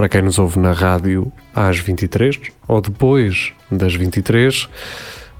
Para 0.00 0.08
quem 0.08 0.22
nos 0.22 0.38
ouve 0.38 0.58
na 0.58 0.72
rádio 0.72 1.30
às 1.54 1.78
23 1.78 2.40
ou 2.66 2.80
depois 2.80 3.52
das 3.70 3.94
23, 3.94 4.66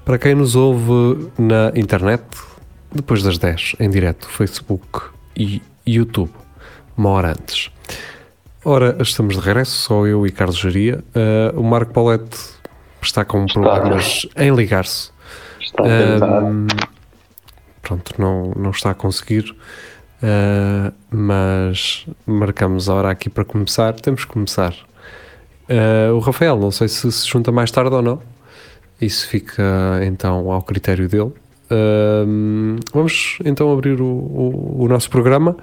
para 0.05 0.19
quem 0.19 0.35
nos 0.35 0.55
ouve 0.55 1.31
na 1.35 1.71
internet 1.73 2.21
depois 2.93 3.23
das 3.23 3.39
10, 3.39 3.77
em 3.79 3.89
direto, 3.89 4.29
Facebook 4.29 5.01
e 5.35 5.63
YouTube, 5.83 6.29
uma 6.95 7.09
hora 7.09 7.31
antes. 7.31 7.71
Ora, 8.63 8.95
estamos 8.99 9.35
de 9.35 9.41
regresso, 9.41 9.71
só 9.71 10.05
eu 10.05 10.27
e 10.27 10.31
Carlos 10.31 10.59
Geria. 10.59 11.03
Uh, 11.15 11.59
o 11.59 11.63
Marco 11.63 11.91
Paulette 11.91 12.37
está 13.01 13.25
com 13.25 13.47
problemas 13.47 14.27
em 14.37 14.53
ligar-se. 14.53 15.09
Está 15.59 15.81
a 15.81 15.87
tentar. 15.87 16.43
Um, 16.43 16.67
pronto, 17.81 18.13
não, 18.19 18.53
não 18.55 18.69
está 18.69 18.91
a 18.91 18.93
conseguir, 18.93 19.55
uh, 20.21 20.93
mas 21.09 22.05
marcamos 22.25 22.89
a 22.89 22.93
hora 22.95 23.09
aqui 23.11 23.29
para 23.29 23.43
começar. 23.43 23.93
Temos 23.93 24.25
que 24.25 24.31
começar. 24.31 24.73
Uh, 25.69 26.13
o 26.15 26.19
Rafael, 26.19 26.57
não 26.57 26.71
sei 26.71 26.87
se 26.87 27.11
se 27.11 27.27
junta 27.27 27.51
mais 27.51 27.71
tarde 27.71 27.93
ou 27.93 28.01
não. 28.01 28.21
Isso 28.99 29.27
fica 29.27 29.99
então 30.03 30.51
ao 30.51 30.61
critério 30.61 31.07
dele. 31.07 31.33
Uh, 31.71 32.77
vamos 32.93 33.37
então 33.45 33.71
abrir 33.71 34.01
o, 34.01 34.05
o, 34.05 34.83
o, 34.83 34.87
nosso 34.89 35.09
programa. 35.09 35.55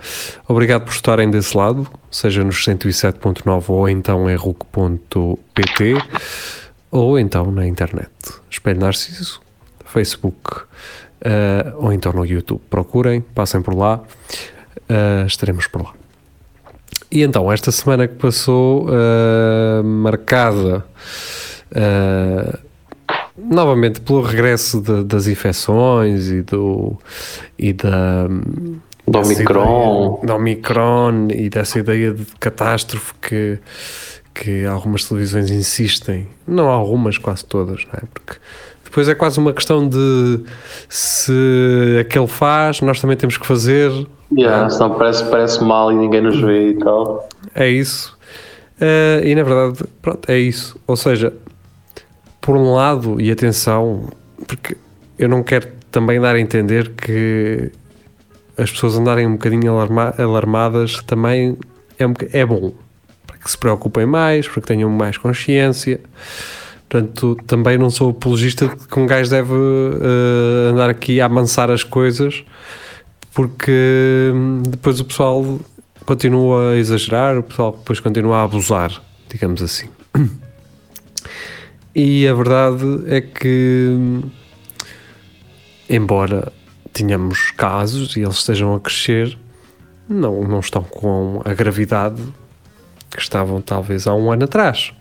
Obrigado 0.48 0.84
por 0.84 0.92
estarem 0.92 1.31
desse 1.31 1.55
lado, 1.55 1.86
seja 2.11 2.42
nos 2.42 2.64
107.9 2.64 3.64
ou 3.69 3.89
então 3.89 4.29
em 4.31 4.34
RUC.pt 4.34 5.97
ou 6.91 7.19
então 7.19 7.53
na 7.53 7.67
internet. 7.67 8.11
Espelho 8.51 8.81
Narciso, 8.81 9.42
Facebook 9.84 10.62
uh, 11.22 11.77
ou 11.84 11.92
então 11.92 12.12
no 12.12 12.24
YouTube. 12.24 12.61
Procurem, 12.69 13.20
passem 13.20 13.62
por 13.62 13.74
lá, 13.74 14.00
uh, 14.00 15.27
estaremos 15.27 15.66
por 15.66 15.83
lá. 15.83 15.92
E 17.11 17.22
então, 17.22 17.50
esta 17.50 17.72
semana 17.72 18.06
que 18.06 18.16
passou, 18.16 18.86
uh, 18.88 19.83
marcada 19.83 20.84
novamente 23.36 24.00
pelo 24.00 24.22
regresso 24.22 24.80
de, 24.80 25.05
das 25.05 25.27
infecções 25.27 26.28
e 26.28 26.42
do 26.42 26.96
e 27.58 27.72
da 27.72 28.27
do 29.06 29.19
Omicron. 29.19 30.20
do 30.24 30.34
Omicron 30.34 31.28
e 31.30 31.50
dessa 31.50 31.78
ideia 31.78 32.12
de 32.12 32.24
catástrofe 32.41 33.12
que 33.20 33.58
que 34.34 34.64
algumas 34.64 35.05
televisões 35.05 35.50
insistem, 35.50 36.28
não 36.46 36.69
algumas, 36.69 37.19
quase 37.19 37.44
todas, 37.44 37.84
não 37.86 37.94
é? 37.94 38.02
Porque 38.14 38.39
depois 38.89 39.06
é 39.06 39.14
quase 39.14 39.39
uma 39.39 39.53
questão 39.53 39.86
de 39.86 40.41
se 40.89 41.98
aquele 42.00 42.27
faz, 42.27 42.81
nós 42.81 42.98
também 43.00 43.19
temos 43.19 43.36
que 43.36 43.47
fazer. 43.47 43.92
Yeah, 44.33 44.70
senão 44.70 44.95
parece, 44.95 45.25
parece 45.27 45.62
mal 45.62 45.92
e 45.92 45.95
ninguém 45.95 46.22
nos 46.22 46.41
vê 46.41 46.70
e 46.70 46.74
tal. 46.79 47.29
É 47.55 47.68
isso. 47.68 48.17
Uh, 48.80 49.24
e 49.24 49.35
na 49.35 49.42
verdade, 49.42 49.85
pronto, 50.01 50.30
é 50.30 50.39
isso. 50.39 50.80
Ou 50.86 50.96
seja, 50.96 51.35
por 52.40 52.57
um 52.57 52.73
lado, 52.73 53.20
e 53.20 53.30
atenção, 53.30 54.08
porque 54.46 54.74
eu 55.18 55.29
não 55.29 55.42
quero 55.42 55.68
também 55.90 56.18
dar 56.18 56.34
a 56.34 56.40
entender 56.40 56.92
que 56.92 57.70
as 58.57 58.70
pessoas 58.70 58.96
andarem 58.96 59.27
um 59.27 59.33
bocadinho 59.33 59.73
alarma, 59.73 60.14
alarmadas 60.17 61.02
também 61.02 61.58
é, 61.98 62.40
é 62.40 62.46
bom 62.46 62.73
para 63.27 63.36
que 63.36 63.51
se 63.51 63.58
preocupem 63.58 64.07
mais, 64.07 64.48
para 64.48 64.63
que 64.63 64.67
tenham 64.67 64.89
mais 64.89 65.18
consciência. 65.18 66.01
Portanto, 66.89 67.37
também 67.47 67.77
não 67.77 67.91
sou 67.91 68.11
apologista 68.11 68.67
de 68.69 68.89
que 68.89 68.99
um 68.99 69.07
gajo 69.07 69.29
deve 69.29 69.53
uh, 69.53 70.73
andar 70.73 70.89
aqui 70.89 71.21
a 71.21 71.27
amansar 71.27 71.71
as 71.71 71.85
coisas, 71.85 72.43
porque 73.35 74.33
hum, 74.33 74.63
depois 74.67 74.99
o 74.99 75.05
pessoal 75.05 75.61
continua 76.07 76.73
a 76.73 76.77
exagerar, 76.77 77.37
o 77.37 77.43
pessoal 77.43 77.73
depois 77.73 78.01
continua 78.01 78.39
a 78.39 78.45
abusar, 78.45 79.03
digamos 79.29 79.63
assim. 79.63 79.89
E 81.95 82.29
a 82.29 82.33
verdade 82.33 83.03
é 83.09 83.20
que, 83.20 83.89
hum, 83.91 84.23
embora 85.91 86.53
tenhamos 86.93 87.51
casos 87.51 88.17
e 88.17 88.20
eles 88.20 88.37
estejam 88.37 88.75
a 88.75 88.81
crescer, 88.81 89.37
não, 90.09 90.43
não 90.43 90.61
estão 90.61 90.83
com 90.83 91.43
a 91.45 91.53
gravidade 91.53 92.23
que 93.11 93.20
estavam 93.20 93.61
talvez 93.61 94.07
há 94.07 94.15
um 94.15 94.31
ano 94.31 94.45
atrás. 94.45 94.93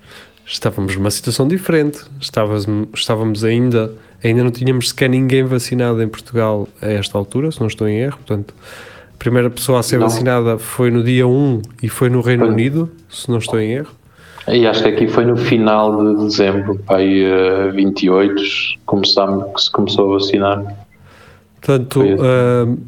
Estávamos 0.50 0.96
numa 0.96 1.12
situação 1.12 1.46
diferente, 1.46 2.00
estávamos, 2.22 2.88
estávamos 2.94 3.44
ainda, 3.44 3.92
ainda 4.24 4.46
não 4.46 4.50
tínhamos 4.50 4.90
sequer 4.90 5.10
ninguém 5.10 5.44
vacinado 5.44 6.02
em 6.02 6.08
Portugal 6.08 6.70
a 6.82 6.88
esta 6.88 7.18
altura, 7.18 7.52
se 7.52 7.60
não 7.60 7.68
estou 7.68 7.86
em 7.86 7.98
erro, 7.98 8.16
portanto, 8.16 8.54
a 9.14 9.18
primeira 9.18 9.50
pessoa 9.50 9.82
a 9.82 9.84
ser 9.84 10.00
não. 10.00 10.08
vacinada 10.08 10.58
foi 10.58 10.90
no 10.90 11.04
dia 11.04 11.28
1 11.28 11.62
e 11.84 11.90
foi 11.90 12.10
no 12.10 12.22
Reino 12.22 12.46
foi. 12.46 12.54
Unido, 12.54 12.90
se 13.10 13.30
não 13.30 13.40
estou 13.40 13.60
em 13.60 13.74
erro. 13.74 13.92
E 14.48 14.66
acho 14.66 14.84
que 14.84 14.88
aqui 14.88 15.08
foi 15.10 15.26
no 15.26 15.36
final 15.36 16.16
de 16.16 16.24
dezembro, 16.24 16.82
aí 16.88 17.26
uh, 17.26 17.74
28, 17.74 18.42
começamos, 18.86 19.54
que 19.54 19.62
se 19.64 19.72
começou 19.72 20.14
a 20.14 20.18
vacinar. 20.18 20.78
Portanto, 21.60 22.02
uh, 22.02 22.80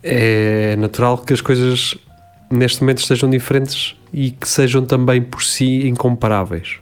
é 0.00 0.76
natural 0.76 1.18
que 1.18 1.32
as 1.32 1.40
coisas 1.40 1.96
neste 2.48 2.82
momento 2.82 2.98
estejam 2.98 3.28
diferentes 3.28 3.95
e 4.12 4.30
que 4.30 4.48
sejam 4.48 4.84
também 4.84 5.22
por 5.22 5.42
si 5.42 5.86
incomparáveis. 5.86 6.78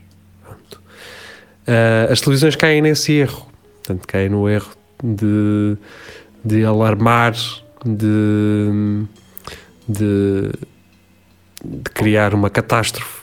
Uh, 1.67 2.11
as 2.11 2.21
televisões 2.21 2.55
caem 2.55 2.81
nesse 2.81 3.13
erro, 3.13 3.47
portanto, 3.83 4.07
caem 4.07 4.29
no 4.29 4.47
erro 4.47 4.71
de, 5.03 5.77
de 6.43 6.63
alarmar, 6.63 7.33
de, 7.83 9.05
de, 9.87 10.51
de 11.63 11.89
criar 11.91 12.33
uma 12.33 12.49
catástrofe 12.49 13.21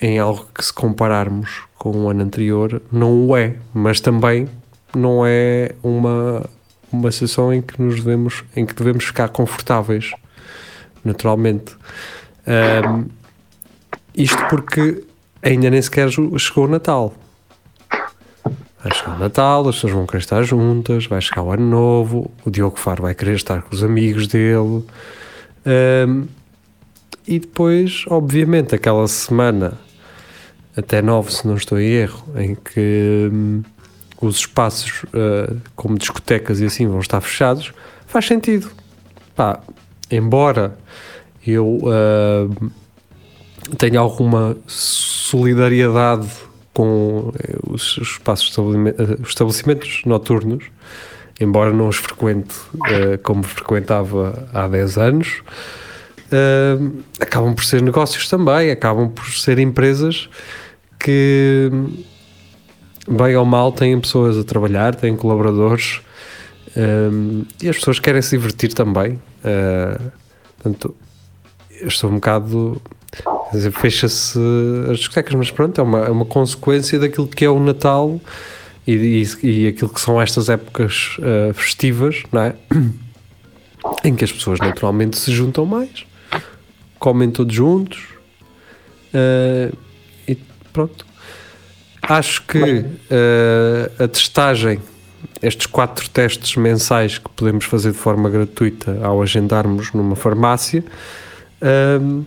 em 0.00 0.18
algo 0.18 0.46
que, 0.54 0.64
se 0.64 0.72
compararmos 0.72 1.62
com 1.76 1.90
o 1.90 2.08
ano 2.08 2.22
anterior, 2.22 2.80
não 2.90 3.26
o 3.26 3.36
é, 3.36 3.56
mas 3.74 4.00
também 4.00 4.48
não 4.94 5.26
é 5.26 5.72
uma, 5.82 6.48
uma 6.92 7.10
situação 7.10 7.52
em 7.52 7.60
que 7.60 7.80
nos 7.80 7.96
devemos, 7.96 8.44
em 8.56 8.64
que 8.64 8.74
devemos 8.74 9.04
ficar 9.04 9.28
confortáveis 9.28 10.12
naturalmente. 11.04 11.76
Um, 12.50 13.06
isto 14.14 14.44
porque 14.48 15.04
ainda 15.40 15.70
nem 15.70 15.80
sequer 15.80 16.08
chegou 16.10 16.64
o 16.64 16.68
Natal. 16.68 17.14
Vai 18.82 18.92
chegar 18.94 19.16
o 19.16 19.18
Natal, 19.18 19.68
as 19.68 19.76
pessoas 19.76 19.92
vão 19.92 20.06
querer 20.06 20.20
estar 20.20 20.42
juntas, 20.42 21.06
vai 21.06 21.20
chegar 21.20 21.42
o 21.42 21.52
Ano 21.52 21.66
Novo, 21.66 22.30
o 22.44 22.50
Diogo 22.50 22.78
Faro 22.78 23.02
vai 23.02 23.14
querer 23.14 23.36
estar 23.36 23.62
com 23.62 23.74
os 23.74 23.84
amigos 23.84 24.26
dele. 24.26 24.84
Um, 25.66 26.26
e 27.26 27.38
depois, 27.38 28.04
obviamente, 28.08 28.74
aquela 28.74 29.06
semana, 29.06 29.78
até 30.76 31.02
nove, 31.02 31.32
se 31.32 31.46
não 31.46 31.54
estou 31.54 31.78
em 31.78 31.86
erro, 31.92 32.24
em 32.36 32.54
que 32.54 33.28
um, 33.30 33.62
os 34.20 34.38
espaços, 34.38 35.04
uh, 35.04 35.60
como 35.76 35.98
discotecas 35.98 36.60
e 36.60 36.64
assim, 36.64 36.88
vão 36.88 37.00
estar 37.00 37.20
fechados, 37.20 37.72
faz 38.06 38.26
sentido. 38.26 38.70
Pá, 39.36 39.60
embora 40.10 40.76
eu 41.50 41.78
uh, 41.82 42.70
tenha 43.76 44.00
alguma 44.00 44.56
solidariedade 44.66 46.28
com 46.72 47.32
eh, 47.38 47.56
os 47.68 47.98
espaços, 47.98 48.56
eh, 48.56 49.22
os 49.22 49.28
estabelecimentos 49.28 50.02
noturnos, 50.06 50.64
embora 51.40 51.72
não 51.72 51.88
os 51.88 51.96
frequente 51.96 52.54
uh, 52.74 53.18
como 53.22 53.42
frequentava 53.42 54.48
há 54.52 54.68
10 54.68 54.98
anos, 54.98 55.42
uh, 56.32 57.02
acabam 57.20 57.54
por 57.54 57.64
ser 57.64 57.82
negócios 57.82 58.28
também, 58.28 58.70
acabam 58.70 59.08
por 59.10 59.26
ser 59.26 59.58
empresas 59.58 60.28
que, 60.98 61.70
bem 63.08 63.36
ou 63.36 63.44
mal, 63.44 63.72
têm 63.72 63.98
pessoas 64.00 64.38
a 64.38 64.44
trabalhar, 64.44 64.94
têm 64.94 65.16
colaboradores 65.16 66.00
um, 66.76 67.44
e 67.60 67.68
as 67.68 67.76
pessoas 67.76 67.98
querem 67.98 68.22
se 68.22 68.36
divertir 68.36 68.72
também. 68.74 69.20
Uh, 69.44 70.10
portanto, 70.56 70.94
eu 71.80 71.88
estou 71.88 72.10
um 72.10 72.14
bocado. 72.14 72.80
Fecha-se 73.72 74.38
as 74.90 74.98
discotecas, 74.98 75.34
mas 75.34 75.50
pronto, 75.50 75.80
é 75.80 75.82
uma, 75.82 75.98
é 76.06 76.10
uma 76.10 76.24
consequência 76.24 76.98
daquilo 76.98 77.26
que 77.26 77.44
é 77.44 77.50
o 77.50 77.58
Natal 77.58 78.20
e, 78.86 78.92
e, 79.42 79.46
e 79.46 79.68
aquilo 79.68 79.90
que 79.90 80.00
são 80.00 80.20
estas 80.20 80.48
épocas 80.48 81.16
uh, 81.18 81.52
festivas, 81.54 82.22
não 82.32 82.42
é? 82.42 82.54
Em 84.04 84.14
que 84.14 84.24
as 84.24 84.30
pessoas 84.30 84.58
naturalmente 84.60 85.18
se 85.18 85.32
juntam 85.32 85.64
mais, 85.64 86.06
comem 86.98 87.30
todos 87.30 87.54
juntos 87.54 87.98
uh, 89.14 89.76
e 90.28 90.36
pronto. 90.72 91.06
Acho 92.02 92.42
que 92.42 92.58
uh, 92.60 94.02
a 94.02 94.08
testagem, 94.08 94.80
estes 95.42 95.66
quatro 95.66 96.08
testes 96.10 96.56
mensais 96.56 97.18
que 97.18 97.28
podemos 97.30 97.64
fazer 97.64 97.92
de 97.92 97.98
forma 97.98 98.28
gratuita 98.28 98.98
ao 99.02 99.22
agendarmos 99.22 99.92
numa 99.92 100.16
farmácia, 100.16 100.84
uh, 101.62 102.24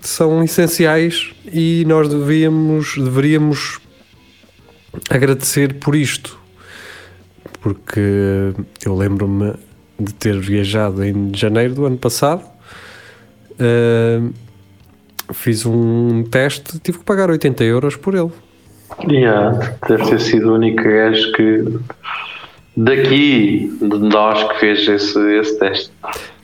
são 0.00 0.42
essenciais 0.42 1.32
e 1.52 1.84
nós 1.86 2.08
devíamos, 2.08 2.96
deveríamos 2.96 3.80
agradecer 5.10 5.74
por 5.74 5.94
isto. 5.94 6.38
Porque 7.60 8.54
eu 8.84 8.96
lembro-me 8.96 9.54
de 9.98 10.14
ter 10.14 10.38
viajado 10.38 11.04
em 11.04 11.32
janeiro 11.34 11.74
do 11.74 11.86
ano 11.86 11.98
passado. 11.98 12.42
Uh, 13.54 14.32
fiz 15.32 15.66
um 15.66 16.22
teste, 16.24 16.78
tive 16.78 16.98
que 16.98 17.04
pagar 17.04 17.30
80 17.30 17.64
euros 17.64 17.96
por 17.96 18.14
ele. 18.14 18.30
Yeah, 19.06 19.76
deve 19.88 20.04
ter 20.10 20.20
sido 20.20 20.50
o 20.50 20.54
único 20.54 20.82
gajo 20.82 21.32
que 21.32 21.78
daqui 22.76 23.76
de 23.80 23.98
nós 23.98 24.42
que 24.44 24.60
fez 24.60 24.88
esse, 24.88 25.38
esse 25.38 25.58
teste. 25.58 25.90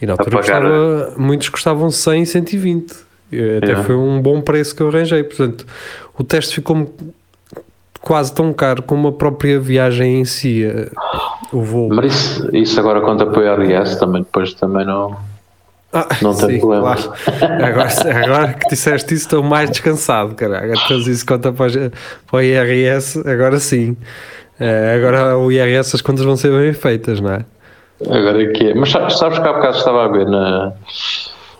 E 0.05 0.07
na 0.07 0.13
altura 0.13 0.37
gostava, 0.37 1.15
muitos 1.17 1.49
gostavam 1.49 1.91
100, 1.91 2.27
120. 2.27 2.93
Até 2.93 3.67
yeah. 3.67 3.83
foi 3.85 3.97
um 3.97 4.21
bom 4.21 4.43
preço 4.43 4.77
que 4.77 4.83
eu 4.83 4.89
arranjei. 4.89 5.25
Portanto, 5.25 5.67
o 6.17 6.23
teste 6.23 6.55
ficou 6.55 6.95
quase 8.03 8.31
tão 8.35 8.53
caro 8.53 8.83
como 8.83 9.09
a 9.09 9.13
própria 9.13 9.59
viagem 9.59 10.21
em 10.21 10.25
si, 10.27 10.63
eh, 10.63 10.91
o 11.51 11.63
voo. 11.63 11.89
Mas 11.89 12.13
isso, 12.13 12.55
isso 12.55 12.79
agora 12.79 13.01
conta 13.01 13.25
para 13.25 13.59
o 13.59 13.63
IRS 13.65 13.99
também, 13.99 14.23
depois 14.23 14.53
também 14.53 14.85
não, 14.85 15.17
ah, 15.91 16.07
não 16.21 16.35
tem 16.35 16.51
sim, 16.51 16.59
problema. 16.59 16.95
Claro. 16.95 17.13
Agora, 17.65 18.25
agora 18.25 18.53
que 18.53 18.69
disseste 18.69 19.15
isso, 19.15 19.25
estou 19.25 19.43
mais 19.43 19.71
descansado, 19.71 20.35
caralho. 20.35 20.75
Então, 20.75 20.99
isso 20.99 21.25
conta 21.25 21.51
para, 21.51 21.91
para 22.27 22.37
o 22.37 22.43
IRS, 22.43 23.19
agora 23.27 23.59
sim. 23.59 23.97
Uh, 24.61 24.97
agora 24.97 25.39
o 25.39 25.51
IRS 25.51 25.97
as 25.97 26.03
contas 26.03 26.27
vão 26.27 26.37
ser 26.37 26.53
bem 26.53 26.75
feitas, 26.75 27.21
não 27.21 27.33
é? 27.33 27.45
Agora 28.11 28.53
que 28.53 28.69
é. 28.69 28.75
Mas 28.75 28.91
sabes 28.91 29.39
que 29.39 29.49
há 29.49 29.53
bocado 29.53 29.77
estava 29.77 30.05
a 30.05 30.09
ver 30.09 30.27
na, 30.27 30.73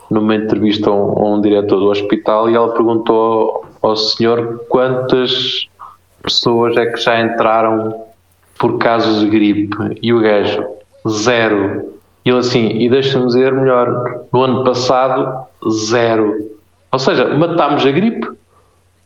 numa 0.09 0.35
entrevista 0.35 0.89
a 0.89 0.93
um, 0.93 1.25
a 1.25 1.35
um 1.35 1.41
diretor 1.41 1.79
do 1.79 1.89
hospital 1.89 2.49
e 2.49 2.55
ela 2.55 2.73
perguntou 2.73 3.65
ao, 3.81 3.89
ao 3.89 3.95
senhor 3.95 4.65
quantas 4.69 5.67
pessoas 6.21 6.75
é 6.77 6.85
que 6.87 6.97
já 6.97 7.21
entraram 7.21 8.05
por 8.57 8.77
casos 8.77 9.21
de 9.21 9.29
gripe 9.29 9.77
e 10.01 10.13
o 10.13 10.21
gajo, 10.21 10.63
zero. 11.07 11.93
E 12.23 12.29
ele 12.29 12.39
assim, 12.39 12.69
e 12.69 12.89
deixa-me 12.89 13.27
dizer 13.27 13.53
melhor, 13.53 14.25
no 14.33 14.41
ano 14.41 14.63
passado, 14.63 15.45
zero. 15.69 16.51
Ou 16.91 16.99
seja, 16.99 17.27
matámos 17.35 17.85
a 17.85 17.91
gripe, 17.91 18.27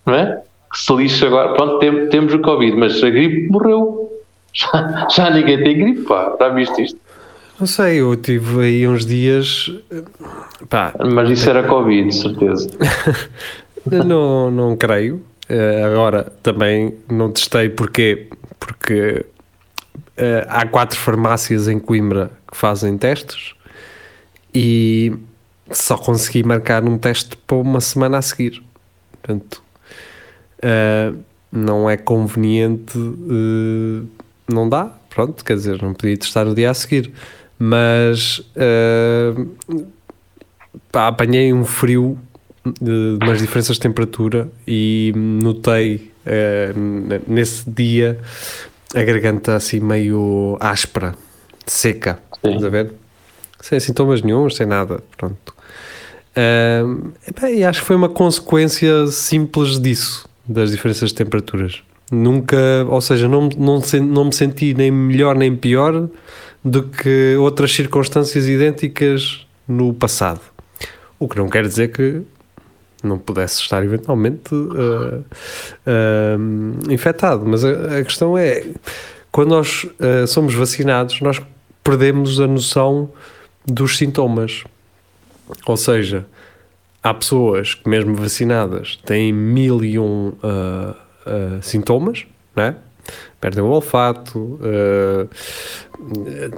não 0.05 0.13
é? 0.13 0.41
Que 0.71 0.79
se 0.79 0.93
lixa 0.93 1.27
agora, 1.27 1.53
pronto, 1.53 1.79
tem, 1.79 2.07
temos 2.09 2.33
o 2.33 2.39
Covid, 2.39 2.77
mas 2.77 3.03
a 3.03 3.09
gripe 3.09 3.51
morreu. 3.51 4.05
Já, 4.51 5.07
já 5.11 5.29
ninguém 5.29 5.63
tem 5.63 5.77
gripe, 5.77 6.01
pá, 6.07 6.35
já 6.39 6.49
viste 6.49 6.81
isto? 6.81 6.99
Não 7.59 7.67
sei, 7.67 7.99
eu 7.99 8.15
tive 8.15 8.61
aí 8.61 8.87
uns 8.87 9.05
dias. 9.05 9.69
Pá. 10.69 10.93
Mas 11.13 11.29
isso 11.29 11.49
era 11.49 11.67
Covid, 11.67 12.09
certeza. 12.15 12.69
não, 14.05 14.49
não 14.49 14.77
creio. 14.77 15.21
Uh, 15.49 15.85
agora 15.85 16.31
também 16.43 16.93
não 17.09 17.31
testei 17.31 17.69
porque 17.69 18.27
porque 18.59 19.25
uh, 20.17 20.45
há 20.47 20.65
quatro 20.67 20.97
farmácias 20.97 21.67
em 21.67 21.79
Coimbra 21.79 22.31
que 22.49 22.55
fazem 22.55 22.95
testes 22.97 23.55
e 24.53 25.17
só 25.71 25.97
consegui 25.97 26.43
marcar 26.43 26.83
um 26.83 26.97
teste 26.97 27.35
para 27.35 27.57
uma 27.57 27.81
semana 27.81 28.19
a 28.19 28.21
seguir. 28.21 28.63
Portanto, 29.11 29.61
uh, 30.63 31.17
não 31.51 31.89
é 31.89 31.97
conveniente, 31.97 32.97
não 34.47 34.69
dá, 34.69 34.91
pronto, 35.09 35.43
quer 35.43 35.55
dizer, 35.55 35.81
não 35.81 35.95
podia 35.95 36.15
testar 36.15 36.47
o 36.47 36.53
dia 36.53 36.69
a 36.69 36.73
seguir. 36.75 37.11
Mas 37.59 38.41
pá, 40.91 41.07
apanhei 41.07 41.53
um 41.53 41.65
frio 41.65 42.17
de 42.81 43.17
umas 43.21 43.39
diferenças 43.39 43.75
de 43.75 43.81
temperatura 43.81 44.49
e 44.67 45.13
notei 45.15 46.11
uh, 46.25 47.21
nesse 47.27 47.69
dia 47.69 48.19
a 48.93 49.03
garganta 49.03 49.55
assim 49.55 49.79
meio 49.79 50.57
áspera, 50.59 51.15
seca, 51.65 52.19
Sim. 52.43 52.49
estás 52.49 52.63
a 52.63 52.69
ver? 52.69 52.93
Sem 53.61 53.79
sintomas 53.79 54.21
nenhum, 54.21 54.49
sem 54.49 54.65
nada, 54.65 55.01
pronto. 55.17 55.53
Uh, 56.35 57.13
e 57.47 57.63
acho 57.63 57.81
que 57.81 57.87
foi 57.87 57.95
uma 57.95 58.09
consequência 58.09 59.07
simples 59.07 59.79
disso, 59.79 60.27
das 60.47 60.71
diferenças 60.71 61.09
de 61.09 61.15
temperaturas. 61.15 61.81
Nunca, 62.11 62.57
ou 62.87 63.01
seja, 63.01 63.27
não, 63.27 63.49
não, 63.55 63.81
não 64.01 64.25
me 64.25 64.33
senti 64.33 64.73
nem 64.73 64.89
melhor 64.89 65.35
nem 65.35 65.55
pior 65.55 66.09
do 66.63 66.83
que 66.83 67.35
outras 67.37 67.73
circunstâncias 67.73 68.47
idênticas 68.47 69.45
no 69.67 69.93
passado. 69.93 70.41
O 71.17 71.27
que 71.27 71.37
não 71.37 71.49
quer 71.49 71.65
dizer 71.65 71.91
que 71.91 72.23
não 73.03 73.17
pudesse 73.17 73.61
estar 73.61 73.83
eventualmente 73.83 74.53
uh, 74.53 75.23
uh, 75.85 76.91
infectado. 76.91 77.45
Mas 77.45 77.63
a, 77.63 77.99
a, 77.99 78.03
questão 78.03 78.37
é, 78.37 78.65
quando 79.31 79.49
nós 79.49 79.83
uh, 79.83 80.27
somos 80.27 80.53
vacinados, 80.53 81.21
nós 81.21 81.41
perdemos 81.83 82.39
a 82.39 82.47
noção 82.47 83.11
dos 83.65 83.97
sintomas. 83.97 84.63
Ou 85.65 85.77
seja, 85.77 86.25
há 87.01 87.13
pessoas 87.13 87.73
que, 87.73 87.89
mesmo 87.89 88.15
vacinadas, 88.15 88.97
têm 89.05 89.33
mil 89.33 89.83
e 89.83 89.97
um 89.97 90.33
sintomas, 91.61 92.25
né? 92.55 92.75
Perdem 93.41 93.63
o 93.63 93.67
olfato, 93.67 94.59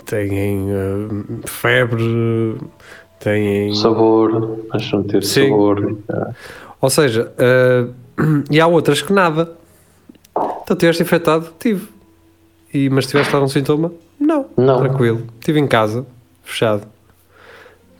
têm 0.06 0.68
febre, 1.46 2.58
têm 3.20 3.74
sabor, 3.76 4.60
acham 4.72 5.04
ter 5.04 5.24
Sim. 5.24 5.50
sabor. 5.50 5.98
Ou 6.80 6.90
seja, 6.90 7.32
uh, 7.38 7.94
e 8.50 8.60
há 8.60 8.68
outras 8.68 9.02
que 9.02 9.14
nada. 9.14 9.52
Então 10.64 10.76
tiveste 10.76 11.04
infectado? 11.04 11.50
Tive. 11.60 11.88
E, 12.74 12.90
mas 12.90 13.06
tiveste 13.06 13.34
algum 13.36 13.48
sintoma? 13.48 13.92
Não. 14.20 14.46
Não. 14.58 14.80
Tranquilo. 14.80 15.24
Estive 15.39 15.60
em 15.60 15.68
casa, 15.68 16.06
fechado. 16.44 16.88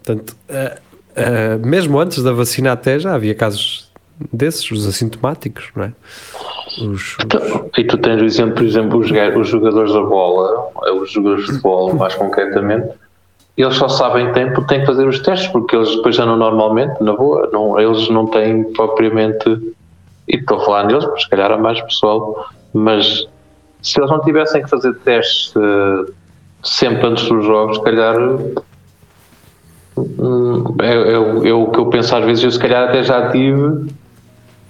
Portanto, 0.04 0.36
uh, 0.50 0.80
uh, 1.12 1.68
mesmo 1.68 2.00
antes 2.00 2.24
da 2.24 2.32
vacina 2.32 2.72
até 2.72 2.98
já 2.98 3.14
havia 3.14 3.36
casos 3.36 3.92
desses, 4.32 4.70
os 4.72 4.88
assintomáticos, 4.88 5.70
não 5.76 5.86
é? 5.86 5.94
Os, 6.82 7.18
então, 7.24 7.42
os... 7.42 7.78
E 7.78 7.84
tu 7.84 7.98
tens 7.98 8.22
o 8.22 8.26
exemplo, 8.26 8.56
por 8.56 8.66
exemplo, 8.66 9.00
os, 9.00 9.12
os 9.12 9.48
jogadores 9.48 9.94
da 9.94 10.02
bola, 10.02 10.51
os 10.82 11.12
jogadores 11.12 11.46
de 11.46 11.52
futebol 11.52 11.94
mais 11.96 12.16
concretamente, 12.16 12.90
eles 13.58 13.76
só 13.76 13.88
sabem 13.88 14.28
que 14.28 14.34
têm 14.66 14.80
que 14.80 14.86
fazer 14.86 15.08
os 15.08 15.20
testes, 15.20 15.48
porque 15.50 15.76
eles 15.76 15.96
depois 15.96 16.18
andam 16.18 16.38
normalmente, 16.38 17.02
na 17.04 17.14
boa, 17.14 17.50
não, 17.52 17.80
eles 17.80 18.10
não 18.10 18.26
têm 18.28 18.64
propriamente, 18.74 19.50
e 20.28 20.38
estou 20.38 20.60
a 20.62 20.66
falar 20.66 20.86
neles, 20.86 21.06
porque 21.06 21.22
se 21.22 21.30
calhar 21.30 21.52
há 21.52 21.58
mais 21.58 21.82
pessoal, 21.82 22.48
mas 22.74 23.28
se 23.82 24.00
eles 24.00 24.10
não 24.10 24.22
tivessem 24.22 24.64
que 24.64 24.70
fazer 24.70 24.94
testes 25.00 25.54
uh, 25.56 26.12
sempre 26.64 27.08
antes 27.08 27.28
dos 27.28 27.46
jogos, 27.46 27.78
se 27.78 27.84
calhar 27.84 28.16
uh, 29.98 30.76
é, 30.82 30.94
é, 30.94 31.14
é, 31.50 31.54
o 31.54 31.68
que 31.68 31.80
eu 31.80 31.88
penso 31.88 32.16
às 32.16 32.24
vezes, 32.26 32.44
eu 32.44 32.52
se 32.52 32.60
calhar 32.60 32.90
até 32.90 33.04
já 33.04 33.30
tive 33.32 33.92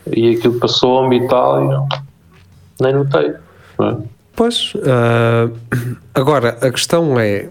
e 0.07 0.35
aquilo 0.35 0.59
passou-me 0.59 1.17
e 1.19 1.27
tal, 1.27 1.63
e 1.63 2.83
nem 2.83 2.93
notei. 2.93 3.33
Não 3.77 3.89
é? 3.89 3.97
Pois, 4.35 4.73
uh, 4.75 5.53
agora 6.13 6.57
a 6.61 6.71
questão 6.71 7.19
é 7.19 7.49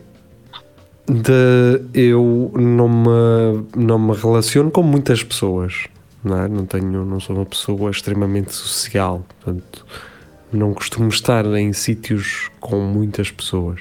de 1.07 1.83
eu 1.93 2.53
não 2.55 2.89
me, 2.89 3.67
não 3.77 3.99
me 3.99 4.15
relaciono 4.15 4.71
com 4.71 4.83
muitas 4.83 5.23
pessoas, 5.23 5.87
não, 6.23 6.43
é? 6.43 6.49
não 6.49 6.65
tenho, 6.65 7.05
não 7.05 7.19
sou 7.19 7.37
uma 7.37 7.47
pessoa 7.47 7.91
extremamente 7.91 8.55
social, 8.55 9.25
portanto, 9.41 9.85
não 10.53 10.73
costumo 10.73 11.09
estar 11.09 11.45
em 11.47 11.73
sítios 11.73 12.51
com 12.61 12.81
muitas 12.81 13.31
pessoas. 13.31 13.81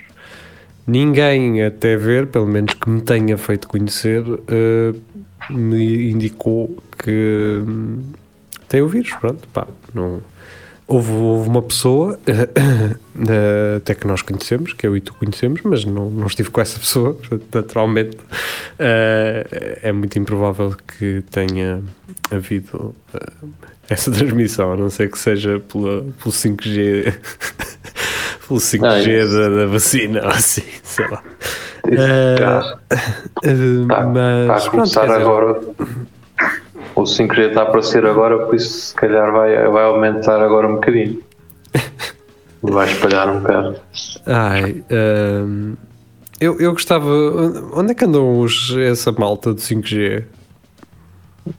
Ninguém 0.85 1.63
até 1.63 1.95
ver, 1.95 2.27
pelo 2.27 2.47
menos 2.47 2.73
que 2.73 2.89
me 2.89 3.01
tenha 3.01 3.37
feito 3.37 3.67
conhecer, 3.67 4.23
uh, 4.27 5.01
me 5.49 6.11
indicou 6.11 6.75
que 6.97 7.61
hum, 7.65 8.01
tem 8.67 8.81
o 8.81 8.87
vírus, 8.87 9.13
pronto, 9.19 9.47
pá, 9.49 9.67
não 9.93 10.21
Houve, 10.91 11.11
houve, 11.11 11.49
uma 11.49 11.61
pessoa, 11.61 12.19
até 13.77 13.93
que 13.93 14.07
nós 14.07 14.23
conhecemos, 14.23 14.73
que 14.73 14.87
eu 14.87 14.97
e 14.97 15.01
tu 15.01 15.13
conhecemos, 15.13 15.61
mas 15.63 15.85
não, 15.85 16.09
não 16.09 16.25
estive 16.25 16.49
com 16.49 16.59
essa 16.59 16.79
pessoa, 16.79 17.15
naturalmente. 17.53 18.17
Uh, 18.17 19.45
é 19.83 19.91
muito 19.91 20.17
improvável 20.17 20.75
que 20.97 21.23
tenha 21.29 21.83
havido 22.31 22.95
uh, 23.13 23.49
essa 23.87 24.09
transmissão, 24.09 24.73
a 24.73 24.77
não 24.77 24.89
ser 24.89 25.11
que 25.11 25.19
seja 25.19 25.59
pela, 25.59 26.01
pelo 26.01 26.33
5G, 26.33 27.13
pelo 28.47 28.59
5G 28.59 28.81
ah, 28.81 29.27
da, 29.27 29.49
da, 29.57 29.65
vacina, 29.67 30.23
ou 30.23 30.29
assim, 30.29 30.63
sei 30.81 31.07
lá. 31.07 31.21
Uh, 31.85 32.79
tá, 33.87 34.01
mas, 34.07 34.63
tá 34.63 34.67
a 34.67 34.71
começar 34.71 35.11
agora 35.11 35.61
o 37.01 37.03
5G 37.03 37.49
está 37.49 37.61
a 37.61 37.63
aparecer 37.63 38.05
agora, 38.05 38.45
por 38.45 38.55
isso 38.55 38.69
se 38.87 38.95
calhar 38.95 39.31
vai, 39.31 39.55
vai 39.69 39.83
aumentar 39.85 40.41
agora 40.41 40.67
um 40.67 40.75
bocadinho. 40.75 41.19
Vai 42.61 42.91
espalhar 42.91 43.29
um 43.29 43.39
bocado. 43.39 43.75
Ai, 44.25 44.83
hum, 44.91 45.77
eu, 46.41 46.59
eu 46.59 46.73
gostava. 46.73 47.05
Onde 47.73 47.91
é 47.91 47.93
que 47.95 48.03
andam 48.03 48.41
os, 48.41 48.75
essa 48.77 49.13
malta 49.13 49.53
do 49.53 49.61
5G? 49.61 50.25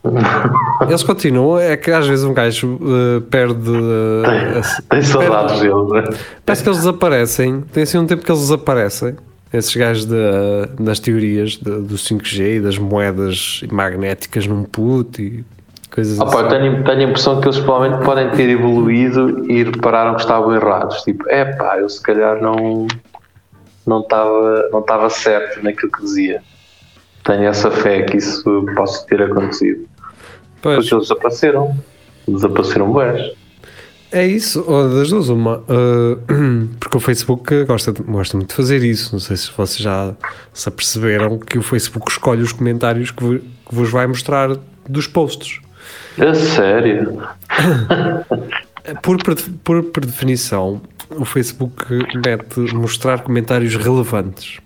Eles 0.87 1.01
continuam, 1.03 1.59
é 1.59 1.75
que 1.75 1.89
às 1.91 2.05
vezes 2.07 2.23
um 2.23 2.33
gajo 2.35 2.75
uh, 2.75 3.21
perde. 3.21 3.69
uh, 3.69 4.23
a- 4.59 4.83
Tem 4.95 5.01
saudades 5.01 5.59
deles, 5.59 5.89
né? 5.89 6.03
Parece 6.45 6.61
que 6.63 6.69
eles 6.69 6.77
desaparecem. 6.79 7.61
Tem 7.73 7.81
assim 7.83 7.97
um 7.97 8.05
tempo 8.05 8.23
que 8.23 8.31
eles 8.31 8.41
desaparecem. 8.41 9.15
Esses 9.53 9.75
gajos 9.75 10.05
da- 10.05 10.67
das 10.79 10.99
teorias 10.99 11.57
de- 11.57 11.81
do 11.81 11.97
5G 11.97 12.55
e 12.57 12.59
das 12.61 12.77
moedas 12.77 13.61
magnéticas 13.69 14.47
num 14.47 14.63
put 14.63 15.21
e 15.21 15.43
coisas 15.89 16.17
Ah, 16.21 16.25
pá, 16.25 16.39
assim. 16.41 16.49
tenho, 16.49 16.83
tenho 16.85 16.99
a 16.99 17.03
impressão 17.03 17.41
que 17.41 17.47
eles 17.47 17.59
provavelmente 17.59 18.05
podem 18.05 18.29
ter 18.31 18.49
evoluído 18.49 19.51
e 19.51 19.63
repararam 19.63 20.15
que 20.15 20.21
estavam 20.21 20.55
errados. 20.55 21.01
Tipo, 21.03 21.29
é 21.29 21.43
pá, 21.43 21.77
eu 21.79 21.89
se 21.89 22.01
calhar 22.01 22.41
não 22.41 22.87
não 23.85 23.99
estava 24.01 24.69
não 24.71 24.79
estava 24.79 25.09
certo 25.09 25.61
naquilo 25.63 25.91
que 25.91 26.01
dizia. 26.01 26.41
Tenho 27.25 27.43
essa 27.43 27.69
fé 27.69 28.03
que 28.03 28.17
isso 28.17 28.65
possa 28.75 29.05
ter 29.05 29.21
acontecido. 29.21 29.85
Pois, 30.61 30.77
Porque 30.77 30.95
eles 30.95 31.07
desapareceram. 31.09 31.75
Desapareceram 32.27 32.93
bem. 32.93 33.35
É 34.11 34.27
isso, 34.27 34.63
ou 34.67 34.89
das 34.89 35.09
duas, 35.09 35.29
uma. 35.29 35.57
uh, 35.59 36.17
porque 36.79 36.97
o 36.97 36.99
Facebook 36.99 37.63
gosta, 37.63 37.93
de- 37.93 38.03
gosta 38.03 38.37
muito 38.37 38.49
de 38.49 38.55
fazer 38.55 38.83
isso. 38.83 39.13
Não 39.13 39.19
sei 39.19 39.37
se 39.37 39.51
vocês 39.55 39.79
já 39.79 40.13
se 40.53 40.67
aperceberam 40.67 41.39
que 41.39 41.57
o 41.57 41.61
Facebook 41.63 42.11
escolhe 42.11 42.41
os 42.41 42.51
comentários 42.51 43.11
que, 43.11 43.39
que 43.39 43.75
vos 43.75 43.89
vai 43.89 44.07
mostrar 44.07 44.49
dos 44.87 45.07
posts. 45.07 45.59
A 46.17 46.33
sério? 46.35 47.21
Por, 49.01 49.17
por, 49.63 49.83
por 49.83 50.05
definição, 50.05 50.81
o 51.09 51.23
Facebook 51.23 51.85
mete 52.15 52.59
mostrar 52.73 53.21
comentários 53.21 53.75
relevantes. 53.75 54.59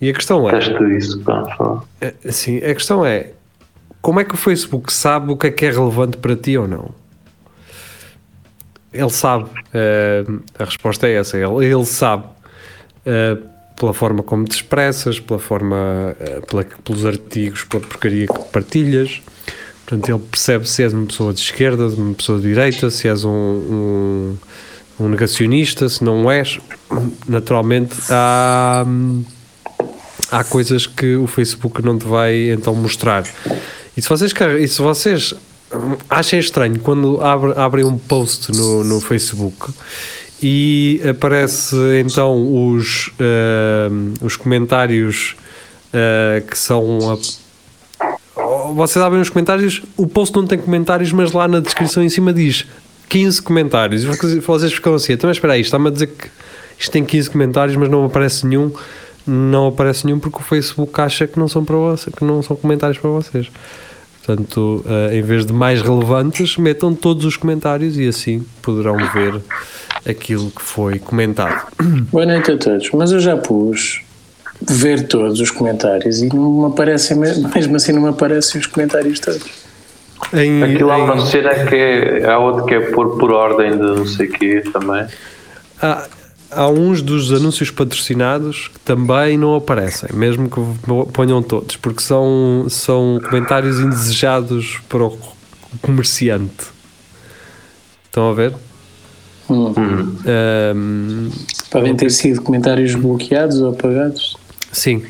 E 0.00 0.10
a 0.10 0.12
questão 0.12 0.48
é, 0.48 0.58
isso, 0.96 1.20
é, 2.00 2.14
assim, 2.24 2.58
a 2.58 2.74
questão 2.74 3.04
é, 3.04 3.30
como 4.00 4.20
é 4.20 4.24
que 4.24 4.34
o 4.34 4.36
Facebook 4.36 4.92
sabe 4.92 5.32
o 5.32 5.36
que 5.36 5.48
é 5.48 5.50
que 5.50 5.66
é 5.66 5.70
relevante 5.70 6.16
para 6.18 6.36
ti 6.36 6.56
ou 6.56 6.68
não? 6.68 6.90
Ele 8.92 9.10
sabe, 9.10 9.50
eh, 9.74 10.24
a 10.58 10.64
resposta 10.64 11.06
é 11.06 11.14
essa, 11.14 11.36
ele, 11.36 11.66
ele 11.66 11.84
sabe 11.84 12.24
eh, 13.04 13.36
pela 13.76 13.92
forma 13.92 14.22
como 14.22 14.44
te 14.44 14.52
expressas, 14.56 15.20
pela 15.20 15.38
forma, 15.38 16.16
eh, 16.18 16.40
pela- 16.48 16.64
pelos 16.84 17.04
artigos, 17.04 17.64
pela 17.64 17.82
porcaria 17.82 18.26
que 18.26 18.38
partilhas. 18.50 19.20
Portanto, 19.86 20.08
ele 20.10 20.18
percebe 20.30 20.68
se 20.68 20.82
és 20.82 20.92
uma 20.92 21.06
pessoa 21.06 21.32
de 21.32 21.40
esquerda, 21.40 21.86
uma 21.88 22.14
pessoa 22.14 22.38
de 22.40 22.48
direita, 22.48 22.90
se 22.90 23.08
és 23.08 23.24
um, 23.24 23.30
um, 23.30 24.38
um 25.00 25.08
negacionista, 25.08 25.88
se 25.88 26.02
não 26.04 26.30
és. 26.30 26.58
Naturalmente, 27.26 27.94
há, 28.10 28.84
há 30.30 30.44
coisas 30.44 30.86
que 30.86 31.16
o 31.16 31.26
Facebook 31.26 31.82
não 31.82 31.98
te 31.98 32.06
vai 32.06 32.50
então 32.50 32.74
mostrar. 32.74 33.24
E 33.96 34.02
se 34.02 34.08
vocês, 34.08 34.32
e 34.60 34.68
se 34.68 34.80
vocês 34.82 35.34
achem 36.08 36.38
estranho 36.38 36.78
quando 36.80 37.20
abre- 37.22 37.52
abrem 37.56 37.84
um 37.84 37.98
post 37.98 38.50
no, 38.52 38.82
no 38.84 39.00
Facebook 39.00 39.70
e 40.42 41.00
aparece 41.08 41.76
então 42.04 42.66
os, 42.70 43.10
hum, 43.90 44.14
os 44.22 44.36
comentários 44.36 45.34
uh, 45.92 46.46
que 46.46 46.56
são 46.56 47.12
a- 47.12 47.18
vocês 48.74 49.04
abrem 49.04 49.20
os 49.20 49.28
comentários, 49.30 49.82
o 49.96 50.06
post 50.06 50.34
não 50.36 50.46
tem 50.46 50.58
comentários, 50.58 51.10
mas 51.12 51.32
lá 51.32 51.48
na 51.48 51.60
descrição 51.60 52.02
em 52.02 52.08
cima 52.08 52.32
diz 52.32 52.66
15 53.08 53.42
comentários. 53.42 54.04
E 54.04 54.40
vocês- 54.40 54.72
ficam 54.72 54.94
assim, 54.94 55.12
então 55.14 55.30
espera 55.30 55.54
aí, 55.54 55.60
está-me 55.60 55.88
a 55.88 55.90
dizer 55.90 56.06
que 56.08 56.28
isto 56.78 56.90
tem 56.92 57.04
15 57.04 57.30
comentários, 57.30 57.76
mas 57.76 57.88
não 57.90 58.04
aparece 58.04 58.46
nenhum. 58.46 58.70
Não 59.26 59.66
aparece 59.68 60.06
nenhum 60.06 60.18
porque 60.18 60.38
o 60.38 60.42
Facebook 60.42 60.98
acha 61.00 61.26
que 61.26 61.38
não 61.38 61.48
são 61.48 61.62
para 61.64 61.76
vocês, 61.76 62.14
que 62.14 62.24
não 62.24 62.42
são 62.42 62.56
comentários 62.56 62.98
para 62.98 63.10
vocês. 63.10 63.50
Portanto, 64.38 64.84
eh, 64.86 65.16
em 65.16 65.22
vez 65.22 65.46
de 65.46 65.54
mais 65.54 65.80
relevantes, 65.80 66.58
metam 66.58 66.94
todos 66.94 67.24
os 67.24 67.34
comentários 67.34 67.96
e 67.96 68.06
assim 68.06 68.44
poderão 68.60 68.94
ver 69.10 69.40
aquilo 70.06 70.50
que 70.50 70.60
foi 70.60 70.98
comentado. 70.98 71.66
Boa 72.12 72.26
noite 72.26 72.50
a 72.52 72.58
todos, 72.58 72.90
mas 72.92 73.10
eu 73.10 73.20
já 73.20 73.38
pus 73.38 74.02
ver 74.60 75.08
todos 75.08 75.40
os 75.40 75.50
comentários 75.50 76.20
e 76.20 76.28
não 76.28 76.60
me 76.60 76.66
aparecem, 76.66 77.16
mesmo 77.16 77.74
assim 77.76 77.92
não 77.92 78.02
me 78.02 78.08
aparecem 78.10 78.60
os 78.60 78.66
comentários 78.66 79.18
todos. 79.18 79.42
Em, 80.34 80.62
Aquilo 80.62 80.90
há 80.90 80.98
em- 80.98 81.02
uma 81.04 81.24
cena 81.24 81.54
que 81.64 81.74
é. 81.74 82.28
Há 82.28 82.38
outro 82.38 82.66
que 82.66 82.74
é 82.74 82.80
pôr 82.80 83.16
por 83.16 83.30
ordem 83.32 83.70
de 83.70 83.78
não 83.78 84.06
sei 84.06 84.26
o 84.26 84.30
quê 84.32 84.62
também. 84.70 85.06
Há, 85.80 86.06
há 86.50 86.68
uns 86.68 87.02
dos 87.02 87.32
anúncios 87.32 87.70
patrocinados 87.70 88.68
que 88.68 88.80
também 88.80 89.36
não 89.36 89.54
aparecem, 89.54 90.10
mesmo 90.14 90.48
que 90.48 90.60
ponham 91.12 91.42
todos, 91.42 91.76
porque 91.76 92.02
são, 92.02 92.66
são 92.68 93.20
comentários 93.28 93.78
indesejados 93.80 94.78
para 94.88 95.04
o 95.04 95.18
comerciante. 95.82 96.66
Estão 98.06 98.30
a 98.30 98.34
ver? 98.34 98.54
Hum. 99.50 99.72
Ahm, 100.26 101.30
Podem 101.70 101.94
ter 101.96 102.10
sido 102.10 102.42
comentários 102.42 102.94
bloqueados 102.94 103.60
ou 103.60 103.70
apagados. 103.70 104.36
sim. 104.72 105.02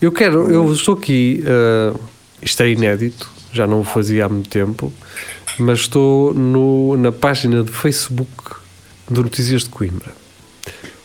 Eu 0.00 0.10
quero, 0.10 0.50
eu 0.50 0.72
estou 0.72 0.94
aqui, 0.94 1.44
ah, 1.46 1.94
isto 2.42 2.60
é 2.60 2.70
inédito, 2.70 3.30
já 3.52 3.68
não 3.68 3.80
o 3.82 3.84
fazia 3.84 4.24
há 4.26 4.28
muito 4.28 4.48
tempo, 4.48 4.92
mas 5.60 5.80
estou 5.80 6.34
no, 6.34 6.96
na 6.96 7.12
página 7.12 7.62
de 7.62 7.70
Facebook 7.70 8.32
do 9.08 9.22
Notícias 9.22 9.62
de 9.62 9.68
Coimbra. 9.68 10.10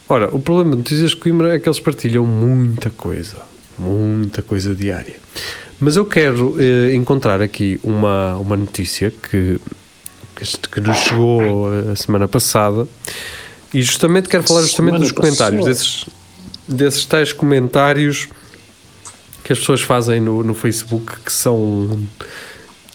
Ora, 0.10 0.34
o 0.34 0.40
problema 0.40 0.72
de 0.72 0.78
Notícias 0.78 1.12
de 1.12 1.18
Coimbra 1.18 1.56
é 1.56 1.60
que 1.60 1.68
eles 1.68 1.80
partilham 1.80 2.26
muita 2.26 2.90
coisa, 2.90 3.38
muita 3.78 4.42
coisa 4.42 4.74
diária. 4.74 5.16
Mas 5.80 5.96
eu 5.96 6.06
quero 6.06 6.56
eh, 6.60 6.96
encontrar 6.96 7.42
aqui 7.42 7.80
uma, 7.84 8.36
uma 8.38 8.56
notícia 8.56 9.12
que, 9.12 9.60
que, 10.72 10.82
nos 10.82 10.98
chegou 10.98 11.68
a 11.92 11.96
semana 11.96 12.28
passada 12.28 12.88
e 13.74 13.82
justamente 13.82 14.30
quero 14.30 14.44
falar 14.44 14.62
justamente 14.62 15.00
dos 15.00 15.12
comentários, 15.12 15.66
desses, 15.66 16.06
desses 16.68 17.06
tais 17.06 17.34
comentários 17.34 18.30
que 19.44 19.54
as 19.54 19.60
pessoas 19.60 19.82
fazem 19.82 20.22
no, 20.22 20.42
no 20.42 20.54
Facebook 20.54 21.20
que 21.24 21.32
são 21.32 22.00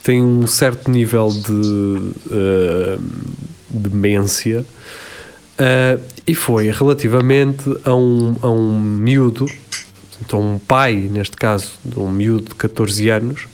têm 0.03 0.21
um 0.21 0.47
certo 0.47 0.91
nível 0.91 1.29
de 1.29 2.13
eh, 2.33 2.99
demência 3.71 4.67
eh, 5.59 5.99
e 6.27 6.35
foi 6.35 6.71
relativamente 6.71 7.65
a 7.85 7.95
um, 7.95 8.37
a 8.43 8.49
um 8.49 8.81
miúdo 8.81 9.47
então 10.25 10.41
um 10.41 10.59
pai, 10.59 10.95
neste 10.95 11.37
caso 11.37 11.73
de 11.85 11.99
um 11.99 12.11
miúdo 12.11 12.51
de 12.51 12.55
14 12.55 13.09
anos 13.11 13.47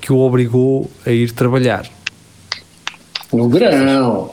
que 0.00 0.12
o 0.12 0.18
obrigou 0.18 0.90
a 1.06 1.10
ir 1.10 1.32
trabalhar 1.32 1.86
No 3.32 3.48
verão. 3.48 3.80
não 3.80 4.30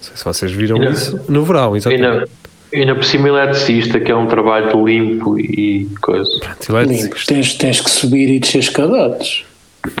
sei 0.00 0.16
se 0.16 0.24
vocês 0.24 0.52
viram 0.52 0.82
isso 0.82 1.20
no 1.28 1.44
verão, 1.44 1.76
exatamente 1.76 2.28
ainda, 2.74 2.94
por 2.94 3.04
cima 3.04 3.28
eletricista, 3.28 4.00
que 4.00 4.10
é 4.10 4.16
um 4.16 4.26
trabalho 4.26 4.84
limpo 4.84 5.38
e 5.38 5.88
coisa. 6.00 6.28
Pronto, 6.40 6.90
Limpo, 6.90 7.16
tens, 7.26 7.54
tens 7.54 7.80
que 7.80 7.90
subir 7.90 8.28
e 8.28 8.40
descer 8.40 8.58
escadotes. 8.58 9.44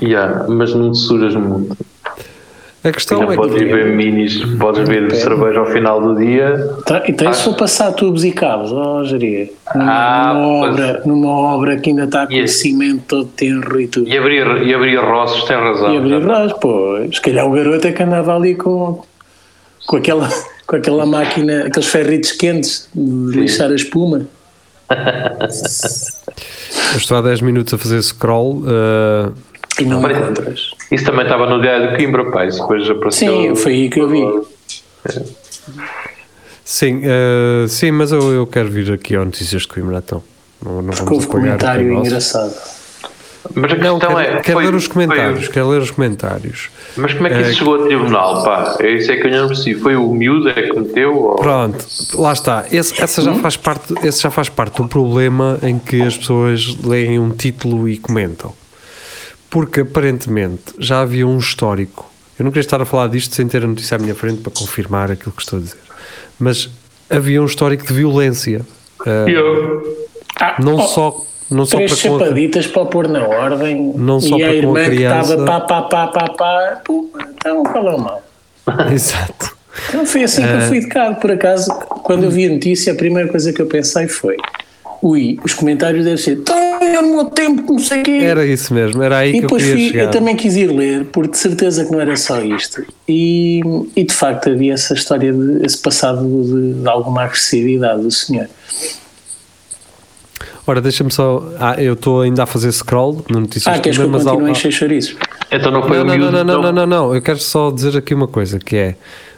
Yeah, 0.02 0.46
mas 0.48 0.74
não 0.74 0.92
te 0.92 0.98
sujas 0.98 1.34
muito. 1.34 1.76
A 2.84 2.92
questão 2.92 3.22
Não 3.22 3.32
é 3.32 3.36
podes 3.36 3.56
que 3.56 3.64
ver 3.64 3.86
minis, 3.96 4.44
podes 4.58 4.86
ver 4.86 5.08
Pera. 5.08 5.20
cerveja 5.20 5.60
ao 5.60 5.66
final 5.66 6.00
do 6.02 6.14
dia. 6.16 6.68
Tá, 6.84 7.02
então 7.08 7.30
isso 7.30 7.46
vou 7.50 7.54
passar 7.58 7.92
tubos 7.92 8.24
e 8.24 8.30
cabos, 8.32 8.72
ó 8.72 9.02
Jaria. 9.04 9.48
Numa, 9.74 9.90
Ah, 9.90 10.34
numa 10.34 10.58
pois. 10.60 10.72
obra, 10.72 11.02
numa 11.06 11.30
obra 11.30 11.76
que 11.78 11.90
ainda 11.90 12.04
está 12.04 12.26
com 12.26 12.34
o 12.42 12.46
cimento 12.48 13.02
todo 13.08 13.24
tenro 13.28 13.80
e 13.80 13.88
tudo. 13.88 14.06
E 14.08 14.18
abrir, 14.18 14.46
e 14.66 14.74
abrir 14.74 14.96
roços, 14.98 15.44
tem 15.44 15.56
razão. 15.56 15.94
E 15.94 15.96
abrir 15.96 16.22
rás, 16.26 16.52
pô. 16.54 16.96
Se 17.12 17.20
calhar 17.22 17.46
o 17.46 17.52
garoto 17.52 17.86
é 17.86 17.92
que 17.92 18.02
andava 18.02 18.36
ali 18.36 18.54
com, 18.54 19.02
com, 19.86 19.96
aquela, 19.96 20.28
com 20.66 20.76
aquela 20.76 21.06
máquina, 21.06 21.64
aqueles 21.66 21.88
ferritos 21.88 22.32
quentes 22.32 22.88
de 22.94 23.38
lixar 23.40 23.70
a 23.70 23.74
espuma. 23.74 24.26
eu 26.92 26.98
estou 26.98 27.16
há 27.16 27.22
10 27.22 27.40
minutos 27.40 27.72
a 27.74 27.78
fazer 27.78 28.02
scroll 28.02 28.62
eh, 28.66 29.30
E 29.80 29.84
não 29.84 30.00
Mas- 30.00 30.16
encontras. 30.16 30.70
Isso 30.90 31.04
também 31.04 31.22
estava 31.24 31.46
no 31.48 31.60
Diário 31.60 31.90
de 31.90 31.96
Coimbra, 31.96 32.30
pai. 32.30 32.48
Isso 32.48 32.60
depois 32.60 32.88
apareceu. 32.88 33.32
Sim, 33.32 33.54
foi 33.56 33.72
aí 33.72 33.90
que 33.90 34.00
eu 34.00 34.08
vi. 34.08 34.22
Sim, 36.64 37.00
eh, 37.04 37.66
sim, 37.68 37.90
mas 37.90 38.10
eu, 38.12 38.32
eu 38.32 38.46
quero 38.46 38.68
vir 38.70 38.90
aqui 38.92 39.14
ao 39.14 39.24
Notícias 39.24 39.62
de 39.62 39.68
Coimbra, 39.68 39.98
então. 40.04 40.22
Não, 40.64 40.76
não 40.80 40.84
Porque 40.84 40.98
vamos 41.04 41.12
houve 41.12 41.26
comentário 41.26 41.92
engraçado. 41.92 42.54
Mas 43.54 43.72
a 43.72 43.76
Não, 43.76 43.98
questão 43.98 44.16
quero, 44.16 44.18
é. 44.20 44.40
quero 44.40 44.52
foi- 44.58 44.64
ler 44.64 44.74
os 44.74 44.88
comentários, 44.88 45.44
foi- 45.44 45.52
quero 45.52 45.68
ler 45.68 45.82
os 45.82 45.90
comentários. 45.90 46.70
mas 46.96 47.12
como 47.12 47.26
é 47.26 47.30
que 47.30 47.40
isso 47.42 47.58
chegou 47.58 47.74
a 47.74 47.86
tribunal, 47.86 48.42
pá? 48.42 48.76
É 48.80 48.90
isso 48.92 49.12
é 49.12 49.16
que 49.18 49.26
eu 49.26 49.30
não 49.30 49.48
percebi. 49.48 49.78
Foi 49.78 49.94
o 49.96 50.10
miúdo 50.14 50.48
é 50.48 50.54
que 50.54 50.72
meteu? 50.80 51.14
Ou... 51.14 51.36
Pronto, 51.36 51.84
lá 52.14 52.32
está. 52.32 52.64
Esse, 52.72 52.98
essa 53.02 53.20
já 53.20 53.34
faz 53.34 53.58
parte, 53.58 53.92
esse 54.02 54.22
já 54.22 54.30
faz 54.30 54.48
parte 54.48 54.80
do 54.80 54.88
problema 54.88 55.58
em 55.62 55.78
que 55.78 56.00
as 56.00 56.16
pessoas 56.16 56.74
leem 56.82 57.18
um 57.18 57.28
título 57.30 57.86
e 57.86 57.98
comentam. 57.98 58.54
Porque 59.54 59.82
aparentemente 59.82 60.74
já 60.80 61.00
havia 61.02 61.24
um 61.24 61.38
histórico. 61.38 62.10
Eu 62.36 62.44
não 62.44 62.50
queria 62.50 62.62
estar 62.66 62.82
a 62.82 62.84
falar 62.84 63.06
disto 63.08 63.32
sem 63.36 63.46
ter 63.46 63.62
a 63.62 63.66
notícia 63.68 63.94
à 63.94 63.98
minha 63.98 64.16
frente 64.16 64.40
para 64.40 64.50
confirmar 64.50 65.12
aquilo 65.12 65.30
que 65.30 65.40
estou 65.42 65.60
a 65.60 65.62
dizer. 65.62 65.78
Mas 66.40 66.68
havia 67.08 67.40
um 67.40 67.46
histórico 67.46 67.86
de 67.86 67.92
violência. 67.94 68.62
Ah, 69.06 69.24
Ah, 70.40 70.56
não 70.60 70.74
oh, 70.74 70.82
só, 70.82 71.24
não 71.48 71.64
só 71.64 71.76
para 71.76 71.86
com 71.86 71.92
a- 71.92 71.96
chapaditas 71.96 72.66
para 72.66 72.84
pôr 72.86 73.06
na 73.06 73.24
ordem. 73.24 73.92
Não 73.96 74.20
só 74.20 74.36
e 74.36 74.42
a 74.42 74.46
para 74.48 74.62
com 74.62 74.74
a 74.76 74.80
irmã 74.80 74.84
que 74.90 74.96
criança. 74.96 75.34
estava 75.36 75.44
pá, 75.44 75.60
pá, 75.60 75.82
pá, 75.82 76.08
pá, 76.08 76.28
pá. 76.34 76.80
Pô, 76.84 77.08
então 77.38 77.62
qual 77.62 77.88
é 77.90 77.94
o 77.94 78.00
mal? 78.00 78.22
Exato. 78.92 79.56
Então 79.88 80.04
foi 80.04 80.24
assim 80.24 80.42
que 80.42 80.48
Ah. 80.48 80.54
eu 80.62 80.68
fui 80.68 80.78
educado, 80.78 81.20
por 81.20 81.30
acaso, 81.30 81.70
quando 82.02 82.24
eu 82.24 82.30
vi 82.32 82.46
a 82.46 82.50
notícia, 82.50 82.92
a 82.92 82.96
primeira 82.96 83.28
coisa 83.28 83.52
que 83.52 83.62
eu 83.62 83.66
pensei 83.66 84.08
foi 84.08 84.36
ui, 85.04 85.38
os 85.44 85.52
comentários 85.52 86.02
devem 86.02 86.16
ser 86.16 86.38
então 86.38 86.56
eu 86.82 87.02
no 87.02 87.14
meu 87.14 87.24
tempo, 87.26 87.72
não 87.72 87.78
sei 87.78 88.00
o 88.00 88.04
quê. 88.04 88.20
Era 88.22 88.46
isso 88.46 88.72
mesmo, 88.72 89.02
era 89.02 89.18
aí 89.18 89.30
e 89.30 89.32
que 89.32 89.38
eu 89.38 89.42
depois 89.42 89.62
queria 89.62 89.76
fui, 89.76 89.88
chegar. 89.90 90.04
eu 90.04 90.10
também 90.10 90.34
quis 90.34 90.56
ir 90.56 90.66
ler, 90.68 91.04
porque 91.06 91.32
de 91.32 91.38
certeza 91.38 91.84
que 91.84 91.92
não 91.92 92.00
era 92.00 92.16
só 92.16 92.40
isto. 92.40 92.82
E, 93.06 93.60
e 93.94 94.04
de 94.04 94.14
facto 94.14 94.48
havia 94.48 94.72
essa 94.72 94.94
história, 94.94 95.32
de, 95.32 95.64
esse 95.64 95.76
passado 95.78 96.26
de, 96.26 96.74
de 96.80 96.88
alguma 96.88 97.24
agressividade 97.24 98.02
do 98.02 98.10
senhor. 98.10 98.48
Ora, 100.66 100.80
deixa-me 100.80 101.12
só. 101.12 101.46
Ah, 101.60 101.74
eu 101.80 101.92
estou 101.92 102.22
ainda 102.22 102.44
a 102.44 102.46
fazer 102.46 102.72
scroll 102.72 103.22
no 103.28 103.40
Notícias 103.40 103.76
Ah, 103.76 103.78
queres 103.78 103.98
que 103.98 104.04
eu 104.04 104.10
continue 104.10 104.50
a 104.50 104.54
chouriços? 104.54 105.16
Então 105.52 105.70
não 105.70 105.82
foi 105.82 105.98
Não, 105.98 106.04
o 106.04 106.06
não, 106.06 106.14
não, 106.14 106.18
miúdo, 106.18 106.32
não, 106.32 106.44
não, 106.44 106.62
não, 106.62 106.72
não, 106.72 106.86
não. 106.86 107.14
Eu 107.14 107.20
quero 107.20 107.38
só 107.38 107.70
dizer 107.70 107.94
aqui 107.98 108.14
uma 108.14 108.26
coisa 108.26 108.58
que 108.58 108.74
é 108.74 108.96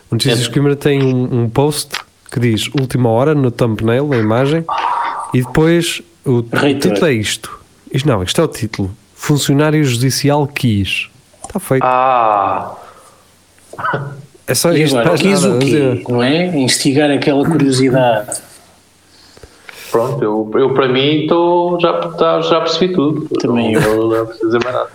o 0.09 0.15
Notícias 0.15 0.45
de 0.45 0.51
Coimbra 0.51 0.77
tem 0.77 1.03
um, 1.03 1.43
um 1.43 1.49
post 1.49 1.97
que 2.31 2.39
diz 2.39 2.69
última 2.81 3.09
hora 3.09 3.35
no 3.35 3.51
thumbnail, 3.51 4.07
na 4.07 4.19
imagem, 4.19 4.65
e 5.37 5.43
depois 5.43 6.03
o, 6.25 6.45
Reitor. 6.53 6.93
título 6.93 7.07
é 7.07 7.13
isto. 7.13 7.59
Isto 7.93 8.09
não, 8.09 8.23
isto 8.23 8.41
é 8.41 8.45
o 8.45 8.49
título. 8.49 8.91
Funcionário 9.15 9.85
judicial 9.85 10.47
quis. 10.47 11.09
Está 11.47 11.59
feito. 11.61 11.83
Ah, 11.85 12.75
é 14.47 14.55
só 14.55 14.73
E 14.73 14.83
isto. 14.83 14.97
agora, 14.99 15.17
quis 15.19 15.43
nada 15.43 15.55
o 15.55 15.59
quê? 15.59 15.65
dizer. 15.67 16.03
Não 16.09 16.23
é? 16.23 16.47
Instigar 16.59 17.11
aquela 17.11 17.45
curiosidade. 17.49 18.41
pronto, 19.91 20.23
eu, 20.23 20.51
eu 20.55 20.75
para 20.75 20.89
mim 20.89 21.23
estou 21.23 21.79
já, 21.81 21.93
tá- 22.11 22.41
já 22.43 22.61
percebi 22.61 22.93
tudo. 22.95 23.29
Também 23.39 23.73
não, 23.75 23.97
não, 23.97 24.09
não 24.09 24.27
preciso 24.27 24.47
dizer 24.47 24.65
mais 24.65 24.75
nada. 24.77 24.91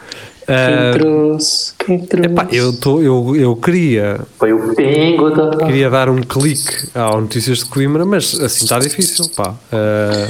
Quem 0.51 0.75
Ah, 0.75 0.91
trouxe? 0.93 1.73
Quem 1.77 1.99
trouxe? 2.05 2.29
epá, 2.29 2.47
eu, 2.51 2.73
tô, 2.73 3.01
eu, 3.01 3.35
eu 3.35 3.55
queria 3.55 4.19
Foi 4.37 4.51
o 4.53 4.75
pingo 4.75 5.29
da. 5.29 5.65
queria 5.65 5.89
dar 5.89 6.09
um 6.09 6.21
clique 6.21 6.89
ao 6.93 7.21
Notícias 7.21 7.59
de 7.59 7.65
Coimbra, 7.65 8.05
mas 8.05 8.39
assim 8.39 8.65
está 8.65 8.79
difícil, 8.79 9.29
pá. 9.35 9.55
Ah, 9.71 10.27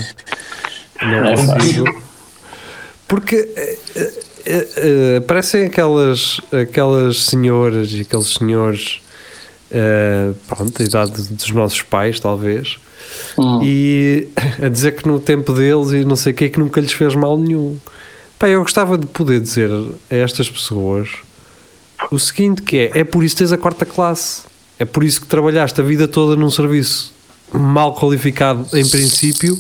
não 1.06 1.26
É 1.26 1.36
consigo. 1.36 2.02
Porque 3.08 3.36
eh, 3.56 3.78
eh, 4.46 4.68
eh, 4.78 5.20
parecem 5.22 5.66
aquelas, 5.66 6.40
aquelas 6.52 7.24
senhoras 7.26 7.92
e 7.92 8.02
aqueles 8.02 8.34
senhores, 8.36 9.02
eh, 9.70 10.32
pronto, 10.48 10.78
da 10.80 10.86
idade 10.86 11.12
dos 11.30 11.50
nossos 11.52 11.82
pais, 11.82 12.20
talvez, 12.20 12.78
Hum. 13.38 13.60
e 13.64 14.28
a 14.64 14.70
dizer 14.70 14.94
que 14.96 15.08
no 15.08 15.20
tempo 15.20 15.52
deles 15.52 15.92
e 15.92 16.06
não 16.06 16.16
sei 16.16 16.32
o 16.32 16.36
que, 16.36 16.50
que 16.50 16.60
nunca 16.60 16.80
lhes 16.80 16.94
fez 16.94 17.14
mal 17.16 17.38
nenhum. 17.38 17.78
Pá, 18.42 18.50
eu 18.50 18.62
gostava 18.64 18.98
de 18.98 19.06
poder 19.06 19.40
dizer 19.40 19.70
a 20.10 20.16
estas 20.16 20.50
pessoas 20.50 21.10
o 22.10 22.18
seguinte 22.18 22.64
que 22.64 22.90
é, 22.92 23.02
é 23.02 23.04
por 23.04 23.24
isso 23.24 23.36
que 23.36 23.40
tens 23.44 23.52
a 23.52 23.58
quarta 23.58 23.86
classe. 23.86 24.42
É 24.80 24.84
por 24.86 25.04
isso 25.04 25.22
que 25.22 25.28
trabalhaste 25.28 25.80
a 25.80 25.84
vida 25.84 26.08
toda 26.08 26.36
num 26.36 26.50
serviço 26.50 27.14
mal 27.54 27.94
qualificado 27.96 28.66
em 28.74 28.84
princípio 28.90 29.56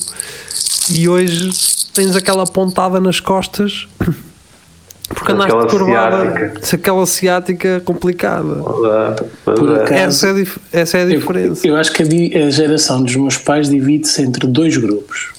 e 0.89 1.07
hoje 1.07 1.51
tens 1.93 2.15
aquela 2.15 2.43
pontada 2.47 2.99
nas 2.99 3.19
costas 3.19 3.87
porque 5.09 5.31
andaste 5.31 5.51
Aquela 5.53 5.67
curvada. 5.69 6.17
ciática. 6.23 6.65
Se 6.65 6.75
aquela 6.75 7.05
ciática 7.05 7.81
complicada. 7.85 8.55
Por 9.45 9.75
acaso- 9.75 9.93
Essa 9.93 10.27
é, 10.29 10.45
essa 10.81 10.97
é 10.97 11.01
a 11.01 11.05
Eu- 11.05 11.19
diferença. 11.19 11.67
Eu, 11.67 11.75
acho 11.75 11.91
que 11.91 12.01
a, 12.01 12.47
a 12.47 12.49
geração 12.49 13.03
dos 13.03 13.15
meus 13.15 13.37
pais 13.37 13.69
divide-se 13.69 14.23
entre 14.23 14.47
dois 14.47 14.75
grupos. 14.77 15.33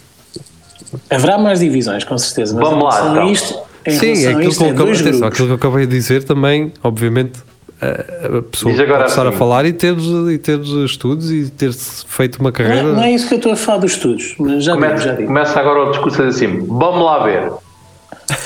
Haverá 1.11 1.39
mais 1.39 1.61
divisões, 1.61 2.05
com 2.05 2.17
certeza, 2.19 2.55
mas 2.55 2.69
Vamos 2.69 2.83
em 2.85 2.87
lá, 3.01 3.11
então. 3.13 3.33
isto, 3.33 3.59
em 3.87 3.91
Sim, 3.93 4.25
é 4.25 4.29
aquilo, 4.29 4.49
isto, 4.51 4.59
que 4.59 4.65
eu 4.65 4.69
é 4.71 4.73
dois 4.75 5.01
atenção, 5.01 5.29
aquilo 5.29 5.47
que 5.47 5.53
eu 5.53 5.57
acabei 5.57 5.87
de 5.87 5.93
dizer 5.97 6.25
também, 6.25 6.73
obviamente, 6.83 7.41
a, 7.81 8.39
a 8.39 8.43
pessoa 8.43 8.75
pode 8.75 8.83
estar 9.07 9.27
a 9.27 9.29
assim. 9.31 9.39
falar 9.39 9.65
e 9.67 9.73
ter, 9.73 9.95
e 10.33 10.39
ter 10.39 10.61
estudos 10.61 11.31
e 11.33 11.51
ter 11.51 11.73
feito 11.73 12.37
uma 12.37 12.51
Não 12.51 12.53
carreira. 12.53 12.89
é, 12.89 12.93
não 12.93 13.03
é 13.03 13.13
isso 13.13 13.27
que 13.27 13.35
eu 13.35 13.39
estou 13.39 13.53
a 13.53 13.57
falar 13.57 13.79
dos 13.79 13.93
estudos, 13.93 14.35
mas 14.39 14.63
já 14.65 14.73
digo, 14.75 14.85
já 14.87 14.89
Começa, 14.91 15.13
digo. 15.17 15.27
começa 15.29 15.61
agora 15.61 15.85
o 15.89 15.91
discurso 15.91 16.23
assim: 16.23 16.59
vamos 16.67 17.05
lá 17.05 17.25
ver. 17.25 17.51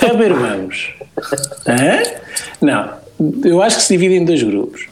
A 0.09 0.13
ver, 0.15 0.33
vamos. 0.33 0.95
Hã? 1.69 2.03
Não, 2.61 2.91
eu 3.45 3.61
acho 3.63 3.77
que 3.77 3.83
se 3.83 3.93
divide 3.97 4.15
em 4.15 4.25
dois 4.25 4.43
grupos. 4.43 4.87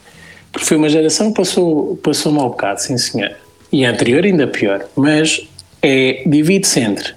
Porque 0.51 0.67
foi 0.67 0.77
uma 0.77 0.87
geração 0.89 1.31
que 1.33 1.37
passou, 1.41 1.97
passou 1.97 2.31
mal 2.31 2.49
bocado, 2.49 2.81
sim 2.81 2.97
senhor. 2.97 3.31
E 3.71 3.85
a 3.85 3.89
anterior 3.91 4.23
ainda 4.23 4.47
pior. 4.47 4.85
Mas 4.95 5.41
é, 5.81 6.23
divide-se 6.25 6.79
entre 6.79 7.13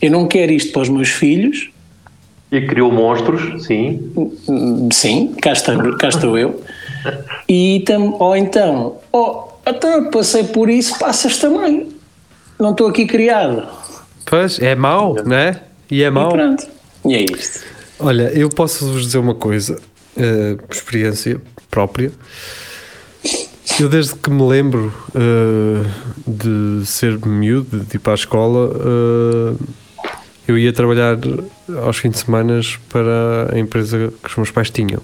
eu 0.00 0.10
não 0.10 0.26
quero 0.26 0.52
isto 0.52 0.72
para 0.72 0.82
os 0.82 0.88
meus 0.88 1.08
filhos, 1.08 1.70
E 2.52 2.60
criou 2.66 2.90
monstros, 2.90 3.64
sim. 3.64 4.12
Sim, 4.92 5.34
cá, 5.40 5.52
está, 5.52 5.76
cá 5.98 6.08
estou 6.08 6.36
eu. 6.36 6.60
E 7.48 7.82
tam, 7.86 8.16
ou 8.18 8.36
então, 8.36 8.96
oh, 9.12 9.44
até 9.64 9.94
eu 9.94 10.10
passei 10.10 10.44
por 10.44 10.68
isso, 10.68 10.98
passas 10.98 11.38
também. 11.38 11.88
Não 12.58 12.72
estou 12.72 12.88
aqui 12.88 13.06
criado. 13.06 13.66
Pois, 14.26 14.58
é 14.58 14.74
mau, 14.74 15.14
não 15.24 15.36
é? 15.36 15.60
E 15.90 16.02
é 16.02 16.06
E 16.06 16.10
mau. 16.10 16.30
pronto. 16.32 16.66
E 17.06 17.14
é 17.14 17.22
isto. 17.24 17.60
Olha, 17.98 18.30
eu 18.34 18.48
posso 18.48 18.86
vos 18.92 19.02
dizer 19.06 19.18
uma 19.18 19.34
coisa, 19.34 19.78
eh, 20.16 20.56
por 20.66 20.74
experiência 20.74 21.40
própria. 21.70 22.10
Eu, 23.78 23.88
desde 23.88 24.14
que 24.16 24.30
me 24.30 24.42
lembro 24.46 24.92
eh, 25.14 25.88
de 26.26 26.84
ser 26.86 27.18
miúdo, 27.26 27.80
de 27.80 27.96
ir 27.96 27.98
para 27.98 28.12
a 28.12 28.14
escola, 28.14 28.70
eh, 28.74 29.64
eu 30.48 30.58
ia 30.58 30.72
trabalhar 30.72 31.16
aos 31.84 31.96
fins 31.98 32.10
de 32.10 32.18
semana 32.18 32.60
para 32.88 33.54
a 33.54 33.58
empresa 33.58 34.12
que 34.22 34.28
os 34.28 34.36
meus 34.36 34.50
pais 34.50 34.70
tinham. 34.70 35.00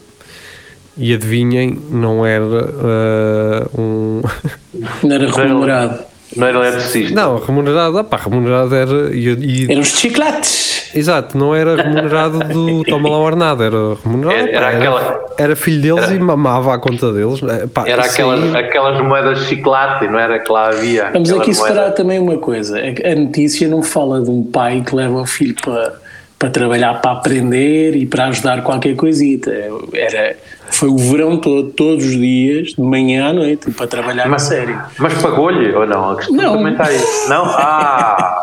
E 0.96 1.12
adivinhem, 1.12 1.79
não 1.90 2.25
era 2.25 2.44
eh, 2.44 3.66
um. 3.79 4.22
Não 5.03 5.14
era 5.14 5.31
remunerado. 5.31 6.05
Não 6.35 6.46
era 6.46 6.59
eletricista. 6.59 7.14
Não, 7.14 7.38
remunerado, 7.38 8.03
pá, 8.05 8.16
remunerado 8.16 8.75
era. 8.75 9.14
E, 9.14 9.29
e- 9.29 9.70
Eram 9.70 9.83
os 9.83 9.88
chiclates. 9.88 10.75
Exato, 10.96 11.37
não 11.37 11.54
era 11.54 11.76
remunerado 11.76 12.38
do 12.40 12.82
toma 12.88 13.09
lá 13.11 13.18
o 13.18 13.22
ornado, 13.22 13.62
era 13.62 13.76
remunerado. 14.02 14.48
Era- 14.48 14.50
era 14.56 14.68
aquela- 14.78 15.24
era 15.38 15.54
filho 15.56 15.82
deles 15.82 16.11
e 16.11 16.18
mamava 16.18 16.74
à 16.74 16.78
conta 16.78 17.12
deles. 17.12 17.42
eh, 17.42 17.66
pá, 17.66 17.85
Era 17.87 18.04
aquelas, 18.04 18.54
aquelas 18.54 19.00
moedas 19.06 19.40
de 19.40 19.44
chiclate, 19.46 20.09
não 20.09 20.18
era 20.18 20.38
que 20.38 20.50
lá 20.50 20.68
havia. 20.68 21.11
Vamos 21.12 21.30
aqui 21.32 21.52
separar 21.54 21.90
também 21.92 22.18
uma 22.18 22.38
coisa. 22.38 22.78
É 22.80 23.12
A 23.12 23.14
notícia 23.14 23.68
não 23.68 23.82
fala 23.82 24.20
de 24.22 24.30
um 24.30 24.42
pai 24.42 24.82
que 24.87 24.94
leva 24.96 25.20
o 25.20 25.26
filho 25.26 25.54
para, 25.62 25.94
para 26.38 26.50
trabalhar, 26.50 26.94
para 27.00 27.12
aprender 27.12 27.94
e 27.96 28.06
para 28.06 28.26
ajudar 28.26 28.62
qualquer 28.62 28.96
coisita. 28.96 29.50
Era, 29.92 30.37
foi 30.70 30.88
o 30.88 30.96
verão 30.96 31.37
todo, 31.38 31.70
todos 31.70 32.04
os 32.04 32.12
dias, 32.12 32.68
de 32.68 32.80
manhã 32.82 33.28
à 33.28 33.32
noite, 33.32 33.70
para 33.70 33.87
trabalhar 33.87 34.32
a 34.32 34.38
sério. 34.38 34.80
Mas 34.98 35.14
pagou-lhe 35.22 35.72
ou 35.74 35.87
não? 35.87 36.11
A 36.12 36.16
questão 36.16 36.35
Não. 36.37 36.56
também 36.56 36.72
está 36.72 36.87
aí. 36.87 36.98
Não? 37.28 37.44
Ah! 37.59 38.36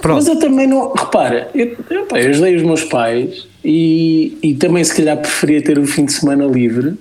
Pronto. 0.00 0.16
Mas 0.16 0.28
eu 0.28 0.38
também 0.38 0.66
não. 0.66 0.92
Repara, 0.92 1.50
eu, 1.54 1.76
eu, 1.90 2.06
eu 2.10 2.30
ajudei 2.30 2.56
os 2.56 2.62
meus 2.62 2.84
pais 2.84 3.46
e, 3.64 4.38
e 4.42 4.54
também, 4.54 4.82
se 4.84 4.94
calhar, 4.94 5.16
preferia 5.16 5.62
ter 5.62 5.78
o 5.78 5.86
fim 5.86 6.04
de 6.04 6.12
semana 6.12 6.44
livre. 6.46 6.96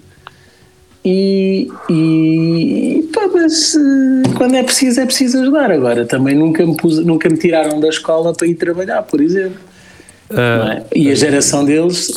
E, 1.03 1.69
e 1.89 3.09
pá, 3.13 3.29
mas 3.33 3.73
eh, 3.75 4.33
quando 4.38 4.55
é 4.55 4.63
preciso, 4.63 4.99
é 4.99 5.05
preciso 5.05 5.41
ajudar. 5.41 5.71
Agora, 5.71 6.05
também 6.05 6.35
nunca 6.35 6.65
me, 6.65 6.75
pus, 6.75 6.99
nunca 7.05 7.29
me 7.29 7.38
tiraram 7.38 7.79
da 7.79 7.88
escola 7.88 8.33
para 8.33 8.47
ir 8.47 8.55
trabalhar, 8.55 9.03
por 9.03 9.21
exemplo. 9.21 9.68
Ah, 10.32 10.76
é? 10.78 10.84
E 11.00 11.10
a 11.12 11.15
geração 11.15 11.65
deles, 11.65 12.08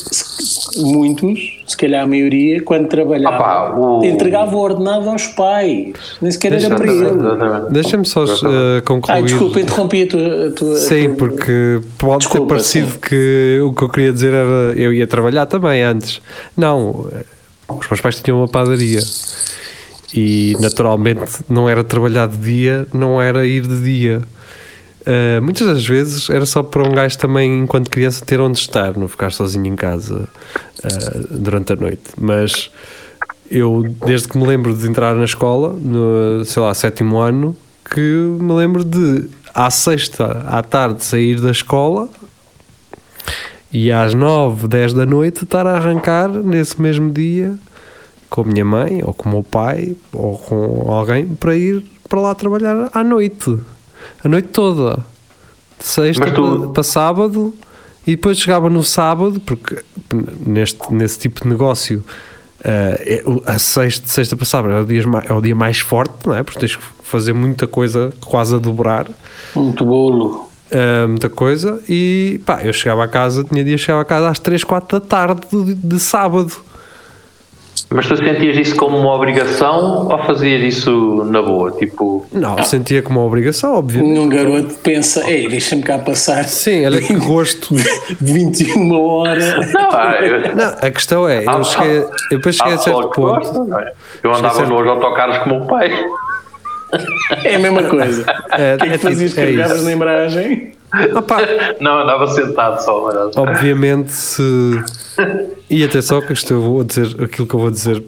muitos, 0.76 1.62
se 1.66 1.76
calhar 1.76 2.04
a 2.04 2.06
maioria, 2.06 2.62
quando 2.62 2.86
trabalhava, 2.88 3.38
pá, 3.38 3.74
o- 3.76 4.04
entregava 4.04 4.54
o 4.54 4.58
ordenado 4.58 5.08
aos 5.08 5.26
pais, 5.28 5.94
nem 6.20 6.30
sequer 6.30 6.52
era 6.52 6.74
para 6.76 6.92
Exatamente, 6.92 7.62
ele. 7.64 7.70
Deixa-me 7.72 8.04
só 8.04 8.24
eh, 8.24 8.80
concluir. 8.84 9.16
Ah, 9.16 9.20
desculpa, 9.22 9.60
interrompi 9.60 10.02
a 10.02 10.06
tua. 10.08 10.48
A 10.48 10.50
tua 10.52 10.76
Sim, 10.76 11.04
a 11.04 11.08
tua- 11.08 11.16
porque 11.16 11.80
pode 11.98 12.18
Desculpa, 12.18 12.46
ter 12.46 12.48
parecido 12.48 12.90
sim. 12.90 12.98
que 13.00 13.60
o 13.64 13.72
que 13.72 13.82
eu 13.82 13.88
queria 13.88 14.12
dizer 14.12 14.34
era 14.34 14.72
eu 14.78 14.92
ia 14.92 15.06
trabalhar 15.06 15.46
também 15.46 15.82
antes. 15.82 16.20
Não, 16.56 17.08
os 17.68 17.88
meus 17.88 18.00
pais 18.02 18.20
tinham 18.20 18.38
uma 18.40 18.48
padaria 18.48 19.00
e 20.14 20.54
naturalmente 20.60 21.42
não 21.48 21.66
era 21.68 21.82
trabalhar 21.82 22.28
de 22.28 22.36
dia, 22.36 22.86
não 22.92 23.20
era 23.22 23.46
ir 23.46 23.66
de 23.66 23.80
dia. 23.82 24.20
Eh, 25.04 25.40
muitas 25.40 25.66
das 25.66 25.86
vezes 25.86 26.30
era 26.30 26.46
só 26.46 26.62
para 26.62 26.82
um 26.82 26.92
gajo 26.92 27.18
também, 27.18 27.60
enquanto 27.60 27.90
criança, 27.90 28.24
ter 28.24 28.40
onde 28.40 28.58
estar, 28.58 28.96
não 28.96 29.08
ficar 29.08 29.32
sozinho 29.32 29.66
em 29.66 29.76
casa 29.76 30.28
eh, 30.82 31.20
durante 31.30 31.72
a 31.72 31.76
noite. 31.76 32.02
Mas 32.20 32.70
eu, 33.50 33.84
desde 34.06 34.28
que 34.28 34.38
me 34.38 34.46
lembro 34.46 34.74
de 34.74 34.88
entrar 34.88 35.14
na 35.14 35.24
escola, 35.24 35.72
no, 35.72 36.44
sei 36.44 36.62
lá, 36.62 36.72
sétimo 36.74 37.18
ano, 37.18 37.56
que 37.92 38.00
me 38.00 38.52
lembro 38.52 38.84
de, 38.84 39.28
à 39.54 39.70
sexta 39.70 40.44
à 40.46 40.62
tarde, 40.62 41.04
sair 41.04 41.40
da 41.40 41.50
escola 41.50 42.08
E 43.72 43.90
às 43.90 44.14
9, 44.14 44.68
10 44.68 44.92
da 44.94 45.06
noite 45.06 45.44
estar 45.44 45.66
a 45.66 45.76
arrancar 45.76 46.28
nesse 46.28 46.80
mesmo 46.80 47.10
dia 47.10 47.58
com 48.30 48.42
a 48.42 48.44
minha 48.44 48.64
mãe, 48.64 49.02
ou 49.04 49.12
com 49.12 49.28
o 49.28 49.32
meu 49.32 49.42
pai, 49.42 49.94
ou 50.10 50.38
com 50.38 50.90
alguém 50.90 51.26
para 51.26 51.54
ir 51.54 51.84
para 52.08 52.20
lá 52.20 52.34
trabalhar 52.34 52.88
à 52.92 53.04
noite. 53.04 53.58
A 54.24 54.28
noite 54.28 54.48
toda. 54.48 55.04
De 55.78 55.84
sexta 55.86 56.30
tu- 56.30 56.70
para, 56.70 56.82
sábado. 56.82 57.54
E 58.06 58.12
depois 58.12 58.38
chegava 58.38 58.68
no 58.68 58.82
sábado, 58.82 59.40
porque 59.40 59.82
neste, 60.46 60.92
nesse 60.92 61.18
tipo 61.18 61.42
de 61.42 61.48
negócio 61.48 62.04
o- 63.24 63.42
a 63.46 63.58
sexta, 63.58 64.06
sexta 64.08 64.36
para 64.36 64.44
sábado 64.46 64.74
é 64.74 64.80
o, 64.80 64.84
dia, 64.84 65.02
é 65.28 65.32
o 65.32 65.40
dia 65.40 65.54
mais 65.54 65.78
forte, 65.80 66.14
não 66.26 66.34
é? 66.34 66.42
Porque 66.42 66.58
tens 66.60 66.76
que 66.76 66.82
fazer 67.02 67.32
muita 67.32 67.66
coisa, 67.66 68.12
quase 68.24 68.54
a 68.54 68.58
dobrar. 68.58 69.08
Muito 69.54 69.84
bolo. 69.84 70.48
Uh, 70.70 71.06
muita 71.06 71.28
coisa 71.28 71.82
e 71.86 72.40
pá, 72.46 72.62
eu 72.62 72.72
chegava 72.72 73.04
a 73.04 73.08
casa, 73.08 73.44
tinha 73.44 73.62
dia 73.62 73.76
chegava 73.76 74.00
a 74.00 74.04
casa 74.06 74.30
às 74.30 74.38
3, 74.38 74.64
4 74.64 74.98
da 75.00 75.06
tarde 75.06 75.42
de, 75.52 75.74
de 75.74 76.00
sábado. 76.00 76.50
Mas 77.94 78.06
tu 78.06 78.16
sentias 78.16 78.56
isso 78.56 78.76
como 78.76 78.96
uma 78.98 79.14
obrigação 79.14 80.08
ou 80.08 80.18
fazias 80.24 80.62
isso 80.62 81.24
na 81.26 81.42
boa? 81.42 81.70
Tipo, 81.72 82.26
Não, 82.32 82.62
sentia 82.64 83.02
como 83.02 83.20
uma 83.20 83.26
obrigação, 83.26 83.76
obviamente. 83.76 84.18
Um 84.18 84.28
garoto 84.28 84.74
pensa, 84.82 85.28
ei, 85.30 85.48
deixa-me 85.48 85.82
cá 85.82 85.98
passar 85.98 86.44
Sim, 86.44 86.84
olha 86.86 87.00
que 87.00 87.14
gosto. 87.14 87.74
21 88.20 88.92
horas. 89.00 89.72
não, 89.72 89.90
ah, 89.90 90.16
eu, 90.20 90.54
Não, 90.56 90.74
a 90.80 90.90
questão 90.90 91.28
é, 91.28 91.44
eu, 91.44 91.64
cheguei, 91.64 91.98
eu 91.98 92.38
depois 92.38 92.56
cheguei 92.56 92.74
a 92.74 92.78
certo 92.78 93.10
que 93.10 93.20
gosta, 93.20 93.52
ponto. 93.52 93.68
não 93.70 93.78
é? 93.78 93.92
Eu 94.22 94.34
andava 94.34 94.54
certo- 94.54 94.68
nos 94.70 94.86
autocarros 94.86 95.38
como 95.38 95.64
o 95.64 95.66
pai. 95.66 95.90
É 97.44 97.54
a 97.54 97.58
mesma 97.58 97.82
coisa. 97.84 98.24
É, 98.52 98.74
O 98.74 98.78
que 98.78 98.84
é 98.84 98.88
que 98.88 98.94
é 98.94 98.98
fazias? 98.98 99.30
tipo- 99.30 99.40
é 99.40 99.44
Carregavas 99.44 99.84
na 99.84 99.92
embreagem? 99.92 100.72
Pá, 101.26 101.38
Não, 101.80 102.00
andava 102.00 102.26
sentado 102.28 102.80
só. 102.80 103.04
Mas... 103.04 103.36
obviamente 103.36 104.12
se. 104.12 104.42
E 105.68 105.82
atenção 105.82 106.20
que 106.20 106.32
isto 106.32 106.52
eu 106.52 106.60
vou 106.60 106.84
dizer, 106.84 107.22
aquilo 107.22 107.46
que 107.46 107.54
eu 107.54 107.60
vou 107.60 107.70
dizer 107.70 108.02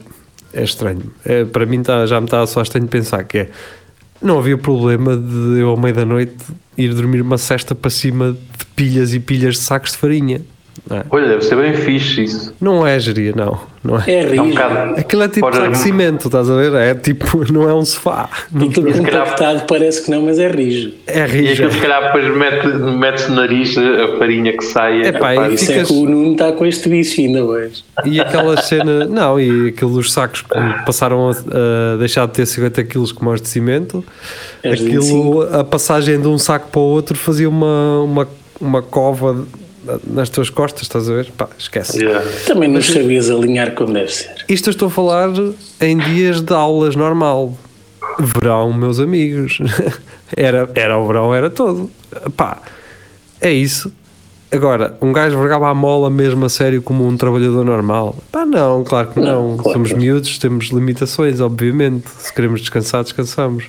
é 0.52 0.62
estranho. 0.62 1.12
É, 1.24 1.44
para 1.44 1.66
mim 1.66 1.82
tá, 1.82 2.06
já 2.06 2.20
me 2.20 2.26
está 2.26 2.46
soar 2.46 2.64
estranho 2.64 2.84
de 2.84 2.90
pensar 2.90 3.24
que 3.24 3.38
é. 3.38 3.50
Não 4.22 4.38
havia 4.38 4.56
problema 4.56 5.16
de 5.16 5.58
eu 5.58 5.70
ao 5.70 5.76
meio 5.76 5.94
da 5.94 6.04
noite 6.04 6.36
ir 6.78 6.94
dormir 6.94 7.20
uma 7.20 7.36
cesta 7.36 7.74
para 7.74 7.90
cima 7.90 8.32
de 8.32 8.66
pilhas 8.74 9.12
e 9.12 9.20
pilhas 9.20 9.54
de 9.54 9.60
sacos 9.60 9.92
de 9.92 9.98
farinha. 9.98 10.40
Não 10.88 10.98
é, 10.98 11.02
Olha, 11.08 11.28
deve 11.28 11.42
ser 11.42 11.56
bem 11.56 11.72
fixe 11.72 12.24
isso. 12.24 12.54
não 12.60 12.86
é 12.86 12.98
geria, 13.00 13.32
não. 13.34 13.58
não 13.82 13.96
é. 13.98 14.04
É 14.06 14.36
É 14.36 14.42
um 14.42 14.50
bocado. 14.50 15.00
Aquilo 15.00 15.22
é 15.22 15.28
tipo 15.28 15.50
Pode- 15.50 15.68
de 15.70 15.78
cimento, 15.78 16.26
estás 16.26 16.50
a 16.50 16.54
ver? 16.56 16.74
É 16.74 16.94
tipo, 16.94 17.42
não 17.50 17.66
é 17.68 17.72
um 17.74 17.84
sofá. 17.86 18.28
Não- 18.52 18.66
Aquilo 18.68 18.92
calhar- 18.92 19.22
compactado 19.24 19.64
parece 19.66 20.04
que 20.04 20.10
não, 20.10 20.20
mas 20.20 20.38
é 20.38 20.46
rijo. 20.50 20.92
É 21.06 21.20
E 21.20 21.26
rijo. 21.26 21.52
aquilo 21.52 21.72
se 21.72 21.78
calhar 21.80 22.02
depois 22.04 22.36
mete- 22.36 22.66
mete-se 22.98 23.30
no 23.30 23.36
nariz 23.36 23.74
a 23.78 24.18
farinha 24.18 24.52
que 24.54 24.62
sai. 24.64 25.00
Epá, 25.06 25.32
Epá, 25.32 25.48
e 25.48 25.54
isso- 25.54 25.62
Isso 25.64 25.72
é 25.72 25.74
Ficas- 25.76 25.88
que 25.88 25.94
o 25.94 26.04
Nuno 26.06 26.32
está 26.32 26.52
com 26.52 26.66
este 26.66 26.88
vício 26.90 27.24
ainda 27.24 27.44
hoje. 27.44 27.82
E 28.04 28.20
aquela 28.20 28.60
cena, 28.60 29.06
não, 29.06 29.40
e 29.40 29.68
aquilo 29.68 29.94
dos 29.94 30.12
sacos 30.12 30.42
que 30.42 30.84
passaram 30.84 31.30
a, 31.30 31.94
a 31.94 31.96
deixar 31.96 32.26
de 32.26 32.32
ter 32.34 32.44
50 32.44 32.84
quilos 32.84 33.10
como 33.10 33.30
os 33.32 33.40
de 33.40 33.48
cimento, 33.48 34.04
É 34.62 34.72
aquilo, 34.72 35.42
a 35.50 35.64
passagem 35.64 36.20
de 36.20 36.28
um 36.28 36.36
saco 36.36 36.68
para 36.70 36.80
o 36.80 36.84
outro 36.84 37.16
fazia 37.16 37.48
uma, 37.48 38.00
uma, 38.02 38.28
uma 38.60 38.82
cova 38.82 39.46
nas 40.06 40.28
tuas 40.28 40.50
costas, 40.50 40.82
estás 40.82 41.08
a 41.08 41.14
ver? 41.14 41.30
Pá, 41.36 41.48
esquece. 41.58 41.98
Yeah. 42.02 42.24
Também 42.46 42.70
não 42.70 42.82
sabias 42.82 43.30
alinhar 43.30 43.72
como 43.74 43.92
deve 43.92 44.12
ser. 44.12 44.44
Isto 44.48 44.68
eu 44.68 44.72
estou 44.72 44.88
a 44.88 44.90
falar 44.90 45.30
em 45.80 45.98
dias 45.98 46.40
de 46.40 46.52
aulas 46.52 46.96
normal. 46.96 47.56
Verão, 48.18 48.72
meus 48.72 49.00
amigos. 49.00 49.58
Era, 50.36 50.68
era 50.74 50.98
o 50.98 51.06
verão, 51.06 51.32
era 51.32 51.48
todo. 51.48 51.88
Pá, 52.36 52.60
é 53.40 53.52
isso. 53.52 53.92
Agora, 54.50 54.96
um 55.00 55.12
gajo 55.12 55.38
vergava 55.38 55.68
a 55.68 55.74
mola 55.74 56.08
mesmo 56.08 56.44
a 56.44 56.48
sério 56.48 56.80
como 56.80 57.06
um 57.06 57.16
trabalhador 57.16 57.64
normal? 57.64 58.16
Pá, 58.32 58.46
não, 58.46 58.82
claro 58.82 59.08
que 59.08 59.20
não. 59.20 59.50
Não, 59.50 59.56
claro 59.56 59.72
Somos 59.72 59.92
miúdos, 59.92 60.38
temos 60.38 60.66
limitações, 60.66 61.40
obviamente. 61.40 62.08
Se 62.18 62.32
queremos 62.32 62.60
descansar, 62.60 63.02
descansamos. 63.02 63.64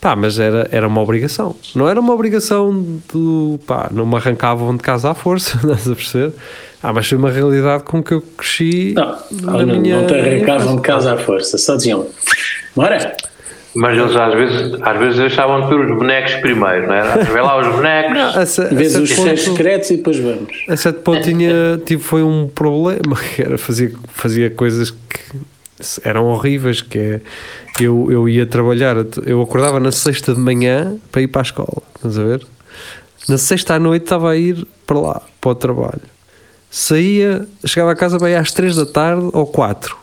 Pá, 0.00 0.16
mas 0.16 0.38
era, 0.38 0.66
era 0.72 0.88
uma 0.88 1.00
obrigação. 1.02 1.54
Não 1.74 1.86
era 1.88 2.00
uma 2.00 2.14
obrigação 2.14 3.00
do. 3.12 3.60
pá, 3.66 3.88
não 3.92 4.06
me 4.06 4.16
arrancavam 4.16 4.74
de 4.76 4.82
casa 4.82 5.10
à 5.10 5.14
força, 5.14 5.56
estás 5.62 5.88
a 5.90 5.94
perceber? 5.94 6.32
Ah, 6.82 6.92
mas 6.92 7.06
foi 7.06 7.18
uma 7.18 7.30
realidade 7.30 7.82
com 7.84 8.02
que 8.02 8.12
eu 8.12 8.22
cresci. 8.22 8.94
Não, 8.94 9.18
na 9.58 9.66
não, 9.66 9.78
minha- 9.80 10.00
não 10.00 10.06
te 10.06 10.14
arrancavam 10.14 10.76
de 10.76 10.82
casa 10.82 11.12
à 11.12 11.16
força, 11.18 11.58
só 11.58 11.76
diziam, 11.76 12.06
bora. 12.74 13.14
Mas 13.72 13.96
eles 13.96 14.16
às 14.16 14.34
vezes, 14.34 14.78
às 14.82 14.98
vezes 14.98 15.16
deixavam 15.18 15.60
de 15.60 15.68
ver 15.68 15.84
os 15.92 15.96
bonecos 15.96 16.34
primeiro, 16.36 16.88
não 16.88 16.94
era? 16.94 17.22
Vê 17.22 17.40
lá 17.40 17.60
os 17.60 17.68
bonecos. 17.68 18.12
Não, 18.14 18.20
a, 18.66 18.68
a 18.70 18.74
Vês 18.74 18.96
os 18.96 19.12
ponto- 19.12 19.36
secretos 19.36 19.90
e 19.90 19.96
depois 19.98 20.18
vamos. 20.18 20.64
a 20.68 20.76
certo 20.76 21.02
ponto 21.02 21.22
tinha, 21.22 21.78
tive, 21.84 22.02
foi 22.02 22.22
um 22.24 22.48
problema, 22.48 23.14
que 23.36 23.42
era 23.42 23.56
fazia, 23.58 23.92
fazia 24.08 24.50
coisas 24.50 24.90
que 24.90 25.20
eram 26.04 26.26
horríveis, 26.26 26.82
que 26.82 26.98
é, 26.98 27.20
eu, 27.80 28.10
eu 28.10 28.28
ia 28.28 28.46
trabalhar, 28.46 28.96
eu 29.24 29.42
acordava 29.42 29.80
na 29.80 29.92
sexta 29.92 30.34
de 30.34 30.40
manhã 30.40 30.96
para 31.10 31.22
ir 31.22 31.28
para 31.28 31.40
a 31.40 31.42
escola, 31.42 31.82
estás 31.96 32.18
a 32.18 32.24
ver? 32.24 32.46
Na 33.28 33.38
sexta 33.38 33.74
à 33.74 33.78
noite 33.78 34.04
estava 34.04 34.30
a 34.30 34.36
ir 34.36 34.66
para 34.86 34.98
lá, 34.98 35.22
para 35.40 35.50
o 35.50 35.54
trabalho. 35.54 36.02
Saía, 36.70 37.46
chegava 37.64 37.92
a 37.92 37.96
casa 37.96 38.18
bem 38.18 38.34
às 38.34 38.52
três 38.52 38.76
da 38.76 38.86
tarde 38.86 39.28
ou 39.32 39.46
quatro. 39.46 39.96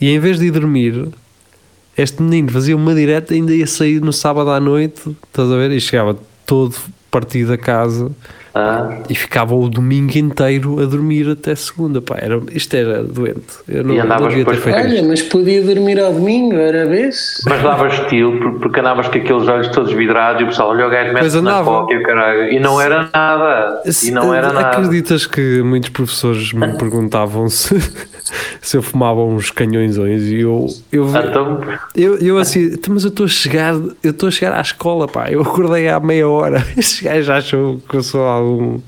E 0.00 0.10
em 0.10 0.18
vez 0.18 0.38
de 0.38 0.46
ir 0.46 0.50
dormir, 0.50 1.08
este 1.96 2.22
menino 2.22 2.50
fazia 2.50 2.76
uma 2.76 2.94
direta 2.94 3.34
e 3.34 3.38
ainda 3.38 3.54
ia 3.54 3.66
sair 3.66 4.00
no 4.00 4.12
sábado 4.12 4.50
à 4.50 4.58
noite, 4.58 5.00
estás 5.26 5.50
a 5.50 5.56
ver? 5.56 5.70
E 5.70 5.80
chegava 5.80 6.18
todo 6.46 6.74
partido 7.10 7.52
a 7.52 7.58
casa 7.58 8.10
Ah, 8.54 8.98
e 9.08 9.14
ficava 9.14 9.54
o 9.54 9.68
domingo 9.68 10.16
inteiro 10.18 10.80
a 10.80 10.84
dormir 10.84 11.28
até 11.30 11.54
segunda. 11.54 12.02
Pá, 12.02 12.16
era, 12.20 12.40
isto 12.52 12.74
era 12.76 13.02
doente. 13.02 13.40
Eu 13.68 13.82
não, 13.84 13.94
E 13.94 13.98
andavas 14.00 14.20
não 14.22 14.28
devia 14.28 14.44
ter 14.44 14.50
depois- 14.56 14.74
feito 14.74 14.86
Olha, 14.86 14.94
isto. 14.96 15.08
mas 15.08 15.22
podia 15.22 15.62
dormir 15.62 15.98
ao 16.00 16.12
domingo, 16.12 16.56
era 16.56 16.86
vez? 16.86 17.40
mas 17.46 17.62
dava 17.62 17.88
estilo, 17.88 18.38
por- 18.38 18.60
porque 18.60 18.80
andavas 18.80 19.08
com 19.08 19.16
aqueles 19.18 19.48
olhos 19.48 19.68
todos 19.68 19.92
vidrados 19.92 20.40
e 20.42 20.44
o 20.44 20.46
pessoal, 20.48 20.70
olha 20.70 20.86
o 20.86 20.90
gajo 20.90 21.12
mete 21.14 21.40
na 21.40 21.62
coca 21.62 21.94
e 21.94 21.96
o 21.98 22.02
caralho. 22.02 22.52
E 22.52 22.60
não 22.60 22.80
era 22.80 23.08
nada. 23.12 23.82
E 24.04 24.10
não 24.10 24.34
era 24.34 24.52
nada. 24.52 24.68
Acreditas 24.68 25.26
que 25.26 25.62
muitos 25.62 25.90
professores 25.90 26.52
me 26.52 26.76
perguntavam 26.76 27.48
se, 27.48 27.74
se 28.60 28.76
eu 28.76 28.82
fumava 28.82 29.20
uns 29.24 29.50
canhõezões 29.50 30.22
e 30.24 30.40
eu, 30.40 30.66
eu, 30.92 31.08
Então, 31.08 31.60
eu, 31.94 32.18
eu 32.18 32.38
assim, 32.38 32.64
"Então, 32.74 32.92
mas 32.94 33.04
eu 33.04 33.08
estou 33.08 33.24
a 33.26 33.28
chegar, 33.28 33.74
eu 34.02 34.10
estou 34.10 34.28
a 34.28 34.32
chegar 34.32 34.56
à 34.58 34.60
escola, 34.60 35.08
pá, 35.08 35.30
eu 35.30 35.40
acordei 35.42 35.88
há 35.88 35.98
meia 36.00 36.28
hora. 36.28 36.64
Estes 36.76 37.00
gajos 37.02 37.30
acham 37.30 37.80
que 37.88 37.96
eu 37.96 38.02
sou 38.02 38.26
algum. 38.42 38.78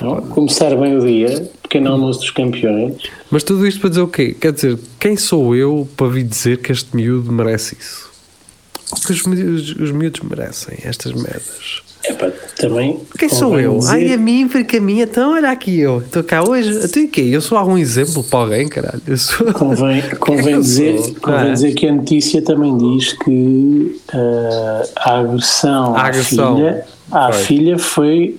Não, 0.00 0.16
Começar 0.22 0.74
bem 0.76 0.96
o 0.96 1.04
dia, 1.06 1.50
pequeno 1.62 1.90
almoço 1.92 2.20
dos 2.20 2.30
campeões. 2.30 2.94
Mas 3.30 3.42
tudo 3.42 3.66
isto 3.66 3.80
para 3.80 3.90
dizer 3.90 4.02
o 4.02 4.08
quê? 4.08 4.34
Quer 4.40 4.52
dizer, 4.52 4.78
quem 4.98 5.16
sou 5.16 5.54
eu 5.54 5.86
para 5.96 6.08
vir 6.08 6.24
dizer 6.24 6.58
que 6.58 6.72
este 6.72 6.94
miúdo 6.96 7.30
merece 7.32 7.76
isso? 7.78 8.10
Que 9.06 9.12
os 9.12 9.22
miúdos, 9.24 9.74
os 9.76 9.90
miúdos 9.90 10.20
merecem, 10.20 10.78
estas 10.84 11.12
merdas. 11.12 11.82
Epá, 12.04 12.30
também. 12.56 12.98
Quem 13.16 13.28
sou 13.28 13.58
eu? 13.60 13.78
dizer- 13.78 13.92
Ai, 13.92 14.12
a 14.12 14.16
mim, 14.16 14.48
porque 14.48 14.78
a 14.78 14.80
mim, 14.80 15.00
então 15.00 15.34
olha 15.34 15.50
aqui 15.50 15.78
eu. 15.78 15.98
Estou 16.00 16.24
cá 16.24 16.42
hoje. 16.42 16.88
Tu 16.88 16.98
e 17.00 17.08
quê? 17.08 17.20
Eu 17.30 17.40
sou 17.40 17.56
algum 17.56 17.78
exemplo 17.78 18.24
para 18.24 18.40
alguém, 18.40 18.68
caralho? 18.68 19.00
Eu 19.06 19.16
sou. 19.16 19.52
Convém, 19.52 20.02
convém, 20.18 20.58
dizer, 20.60 20.98
sou? 20.98 21.14
convém 21.16 21.50
Ah. 21.50 21.52
dizer 21.52 21.74
que 21.74 21.86
a 21.86 21.92
notícia 21.92 22.42
também 22.42 22.76
diz 22.76 23.12
que 23.12 24.00
ah, 24.12 24.82
a 24.96 25.18
agressão, 25.20 25.94
A 25.96 26.08
à 26.08 26.12
filha, 26.12 26.84
à 27.10 27.32
Foi. 27.32 27.42
filha 27.44 27.78
foi 27.78 28.36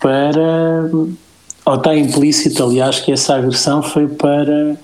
para. 0.00 0.90
Ou 1.64 1.74
está 1.74 1.96
implícito, 1.96 2.62
aliás, 2.62 3.00
que 3.00 3.10
essa 3.10 3.34
agressão 3.36 3.82
foi 3.82 4.06
para 4.06 4.76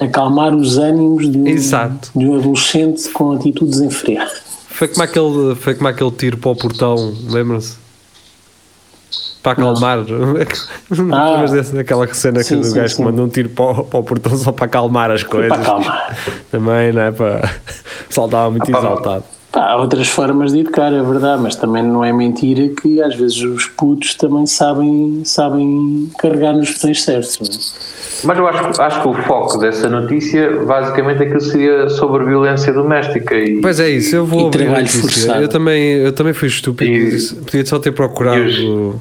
acalmar 0.00 0.54
os 0.54 0.78
ânimos 0.78 1.30
de 1.30 1.38
um, 1.38 1.46
Exato. 1.46 2.10
de 2.14 2.26
um 2.26 2.36
adolescente 2.36 3.08
com 3.10 3.32
atitude 3.32 3.70
desenfreada. 3.70 4.32
Foi 4.68 4.88
como 4.88 5.02
aquele, 5.02 5.54
foi 5.54 5.74
como 5.74 5.88
aquele 5.88 6.10
tiro 6.10 6.38
para 6.38 6.50
o 6.50 6.56
portão, 6.56 7.14
lembram-se? 7.28 7.76
Para 9.42 9.52
acalmar. 9.52 9.98
Ah. 11.12 11.44
Daquela 11.72 12.12
cena 12.14 12.38
que 12.38 12.44
Sim, 12.44 12.60
o 12.60 12.64
sim, 12.64 12.74
gajo 12.74 12.88
que 12.88 12.96
sim. 12.96 13.04
manda 13.04 13.22
um 13.22 13.28
tiro 13.28 13.48
para 13.48 13.80
o, 13.80 13.84
para 13.84 14.00
o 14.00 14.02
portão 14.02 14.36
só 14.36 14.52
para 14.52 14.66
acalmar 14.66 15.10
as 15.10 15.22
coisas. 15.22 15.48
para 15.48 15.62
acalmar. 15.62 16.18
Também, 16.50 16.92
não 16.92 17.02
é? 17.02 17.12
Para... 17.12 17.50
O 18.16 18.24
estava 18.24 18.50
muito 18.50 18.70
pá. 18.70 18.78
exaltado. 18.78 19.22
Pá, 19.22 19.35
há 19.56 19.76
outras 19.76 20.08
formas 20.08 20.52
de 20.52 20.60
educar, 20.60 20.92
é 20.92 21.02
verdade, 21.02 21.42
mas 21.42 21.56
também 21.56 21.82
não 21.82 22.04
é 22.04 22.12
mentira 22.12 22.68
que 22.68 23.00
às 23.02 23.14
vezes 23.14 23.42
os 23.42 23.66
putos 23.66 24.14
também 24.14 24.46
sabem, 24.46 25.22
sabem 25.24 26.08
carregar 26.18 26.52
nos 26.54 26.72
botões 26.72 27.02
certos. 27.02 27.38
não 27.40 27.46
é? 27.46 27.86
mas 28.24 28.38
eu 28.38 28.46
acho, 28.48 28.82
acho 28.82 29.02
que 29.02 29.08
o 29.08 29.14
foco 29.24 29.58
dessa 29.58 29.88
notícia, 29.88 30.50
basicamente, 30.64 31.22
aquilo 31.22 31.40
seria 31.40 31.88
sobre 31.90 32.24
violência 32.24 32.72
doméstica. 32.72 33.34
E, 33.34 33.60
Pois 33.60 33.80
é 33.80 33.88
isso, 33.90 34.16
eu 34.16 34.24
vou 34.26 34.48
E 34.48 34.50
trabalho 34.50 34.88
forçado. 34.88 35.42
Eu 35.42 35.48
também, 35.48 35.92
eu 35.98 36.12
também 36.12 36.32
fui 36.32 36.48
estúpido, 36.48 36.90
E- 36.90 37.34
podia 37.44 37.66
só 37.66 37.78
ter 37.78 37.92
procurado. 37.92 39.00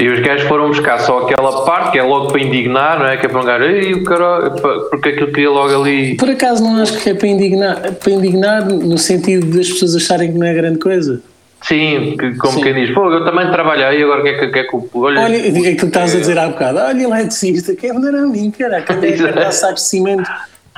E 0.00 0.08
os 0.08 0.20
gajos 0.20 0.48
foram 0.48 0.68
buscar 0.68 0.98
só 1.00 1.18
aquela 1.20 1.64
parte 1.64 1.92
que 1.92 1.98
é 1.98 2.02
logo 2.02 2.28
para 2.32 2.40
indignar, 2.40 2.98
não 2.98 3.06
é? 3.06 3.16
Que 3.18 3.26
é 3.26 3.28
para 3.28 3.40
um 3.40 3.44
gajo, 3.44 3.64
"Ei, 3.64 3.92
o 3.92 4.04
cara, 4.04 4.50
porque 4.90 5.10
aquilo 5.10 5.26
queria 5.32 5.50
logo 5.50 5.82
ali. 5.82 6.16
Por 6.16 6.30
acaso 6.30 6.62
não 6.62 6.80
acho 6.82 6.98
que 6.98 7.10
é 7.10 7.14
para 7.14 7.28
indignar, 7.28 7.80
para 7.92 8.10
indignar 8.12 8.64
no 8.64 8.96
sentido 8.96 9.54
das 9.56 9.68
pessoas 9.70 9.94
acharem 9.96 10.32
que 10.32 10.38
não 10.38 10.46
é 10.46 10.54
grande 10.54 10.78
coisa. 10.78 11.20
Sim, 11.62 12.16
que, 12.18 12.34
como 12.38 12.54
Sim. 12.54 12.62
quem 12.62 12.74
diz, 12.74 12.92
pô, 12.92 13.08
eu 13.12 13.24
também 13.24 13.48
trabalhei, 13.52 14.02
agora 14.02 14.20
o 14.20 14.22
que 14.24 14.28
é 14.30 14.38
que, 14.38 14.48
que, 14.48 14.58
é 14.58 14.64
que 14.64 14.74
o- 14.74 14.88
olha, 14.94 15.20
Olha, 15.20 15.36
é 15.36 15.48
aquilo 15.48 15.76
que 15.76 15.84
estás 15.84 16.14
a 16.16 16.18
dizer 16.18 16.38
há 16.38 16.48
bocado. 16.48 16.78
Olha, 16.78 17.02
eletricista, 17.02 17.74
quem 17.76 17.92
me 17.94 18.00
dera 18.00 18.22
a 18.22 18.26
mim, 18.26 18.50
caraca, 18.50 18.94
andei 18.94 19.10
a 19.10 19.14
Exato. 19.14 19.32
carregar 19.32 19.52
sacos 19.52 19.82
de 19.82 19.88
cimento 19.88 20.28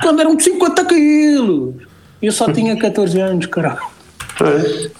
quando 0.01 0.19
eram 0.19 0.39
50 0.39 0.85
quilos. 0.85 1.73
Eu 2.21 2.31
só 2.31 2.51
tinha 2.51 2.75
14 2.77 3.19
anos, 3.19 3.45
caralho. 3.47 3.79
Pois. 4.37 4.91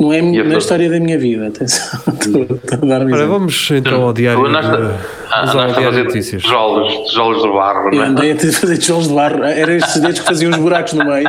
Não 0.00 0.12
é 0.12 0.18
a 0.18 0.22
na 0.22 0.30
verdade? 0.32 0.58
história 0.58 0.88
da 0.90 0.98
minha 0.98 1.18
vida, 1.18 1.48
atenção. 1.48 2.00
Estou 2.14 2.42
estou 2.42 2.78
a 2.82 2.86
dar 2.86 3.02
um 3.06 3.12
Ora, 3.12 3.26
vamos 3.26 3.68
então 3.70 4.02
ao 4.02 4.12
diário, 4.14 4.48
de, 4.48 4.56
ah, 4.56 5.44
vamos 5.44 5.54
ao 5.56 5.72
diário 5.72 6.04
notícias. 6.04 6.42
tijolos, 6.42 7.08
tijolos 7.10 7.42
de 7.42 7.48
barro, 7.48 7.88
Eu 7.90 7.96
não 7.96 8.02
é? 8.04 8.06
andei 8.06 8.32
a 8.32 8.36
ter 8.36 8.48
de 8.50 8.56
fazer 8.56 8.78
tijolos 8.78 9.08
de 9.08 9.14
barro. 9.14 9.44
Eram 9.44 9.74
estes 9.74 10.00
dedos 10.00 10.20
que 10.20 10.26
faziam 10.26 10.50
os 10.50 10.56
buracos 10.56 10.92
no 10.94 11.04
meio. 11.04 11.28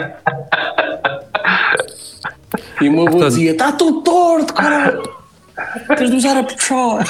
E 2.81 2.87
o 2.89 2.91
meu 2.93 3.07
avô 3.07 3.19
dizia: 3.27 3.51
Está 3.51 3.71
tudo 3.73 4.01
torto, 4.01 4.53
caralho. 4.53 5.03
Tens 5.97 6.09
de 6.09 6.15
usar 6.15 6.37
a 6.37 6.43
puxar. 6.43 7.05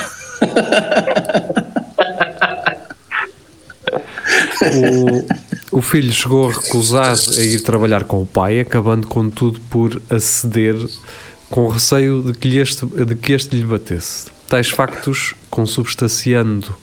O, 5.71 5.77
o 5.77 5.81
filho 5.81 6.11
chegou 6.11 6.49
a 6.49 6.53
recusar 6.53 7.15
a 7.37 7.41
ir 7.41 7.61
trabalhar 7.61 8.03
com 8.03 8.21
o 8.21 8.25
pai, 8.25 8.59
acabando 8.59 9.07
contudo 9.07 9.59
por 9.69 10.01
aceder 10.09 10.75
com 11.51 11.67
receio 11.67 12.23
de 12.23 12.33
que, 12.33 12.57
este, 12.57 12.85
de 12.85 13.13
que 13.13 13.33
este 13.33 13.55
lhe 13.57 13.65
batesse. 13.65 14.31
Tais 14.47 14.69
factos, 14.69 15.35
consubstanciando 15.49 16.73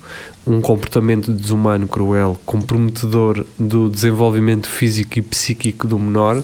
um 0.47 0.61
comportamento 0.61 1.33
desumano, 1.33 1.89
cruel, 1.89 2.39
comprometedor 2.45 3.45
do 3.59 3.89
desenvolvimento 3.89 4.69
físico 4.69 5.19
e 5.19 5.23
psíquico 5.23 5.87
do 5.87 5.99
menor, 5.99 6.43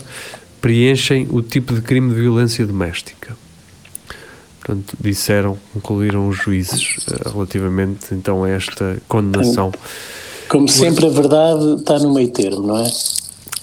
preenchem 0.60 1.28
o 1.30 1.42
tipo 1.42 1.74
de 1.74 1.82
crime 1.82 2.14
de 2.14 2.20
violência 2.20 2.66
doméstica. 2.66 3.36
Portanto, 4.60 4.96
disseram, 4.98 5.58
concluíram 5.74 6.26
os 6.26 6.36
juízes 6.36 6.96
eh, 7.10 7.28
relativamente 7.30 8.14
então 8.14 8.44
a 8.44 8.48
esta 8.48 8.96
condenação. 9.06 9.70
Como 10.48 10.66
sempre, 10.68 11.06
a 11.06 11.10
verdade 11.10 11.74
está 11.80 11.98
no 11.98 12.14
meio 12.14 12.30
termo, 12.30 12.66
não 12.66 12.78
é? 12.78 12.90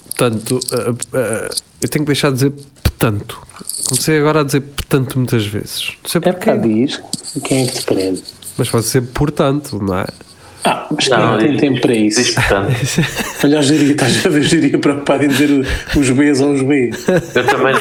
Portanto, 0.06 0.60
uh, 0.72 0.92
uh, 0.92 1.54
eu 1.80 1.88
tenho 1.88 2.04
que 2.04 2.12
deixar 2.12 2.30
de 2.30 2.34
dizer 2.34 2.52
portanto. 3.02 3.42
Comecei 3.92 4.18
agora 4.18 4.40
a 4.40 4.44
dizer 4.44 4.60
portanto 4.62 5.16
muitas 5.18 5.44
vezes. 5.46 5.92
Não 6.02 6.10
sei 6.10 6.18
É 6.24 6.32
porquê, 6.32 6.46
cá 6.46 6.56
diz. 6.56 7.02
Quem 7.44 7.64
é 7.64 7.66
que 7.66 7.72
te 7.78 7.84
prende? 7.84 8.22
mas 8.56 8.68
pode 8.70 8.84
ser 8.86 9.02
portanto, 9.02 9.78
não 9.82 9.98
é? 9.98 10.06
Ah, 10.64 10.86
mas 10.90 11.08
quem 11.08 11.16
Não, 11.18 11.32
não 11.32 11.38
tem 11.38 11.50
diz- 11.52 11.60
tempo 11.60 11.80
para 11.80 11.92
Diz 11.94 12.18
isso? 12.18 12.34
portanto. 12.34 12.72
Olha 13.44 13.58
o 13.58 13.62
Jiria, 13.62 13.92
estás 13.92 14.24
a 14.26 14.28
ver 14.28 14.40
o 14.40 14.42
Jiria 14.44 14.78
preocupado 14.78 15.24
em 15.24 15.28
dizer 15.28 15.50
os 15.96 16.10
Bs 16.10 16.40
ou 16.40 16.52
os 16.52 16.62
B. 16.62 16.90
Eu 17.34 17.46
também, 17.46 17.74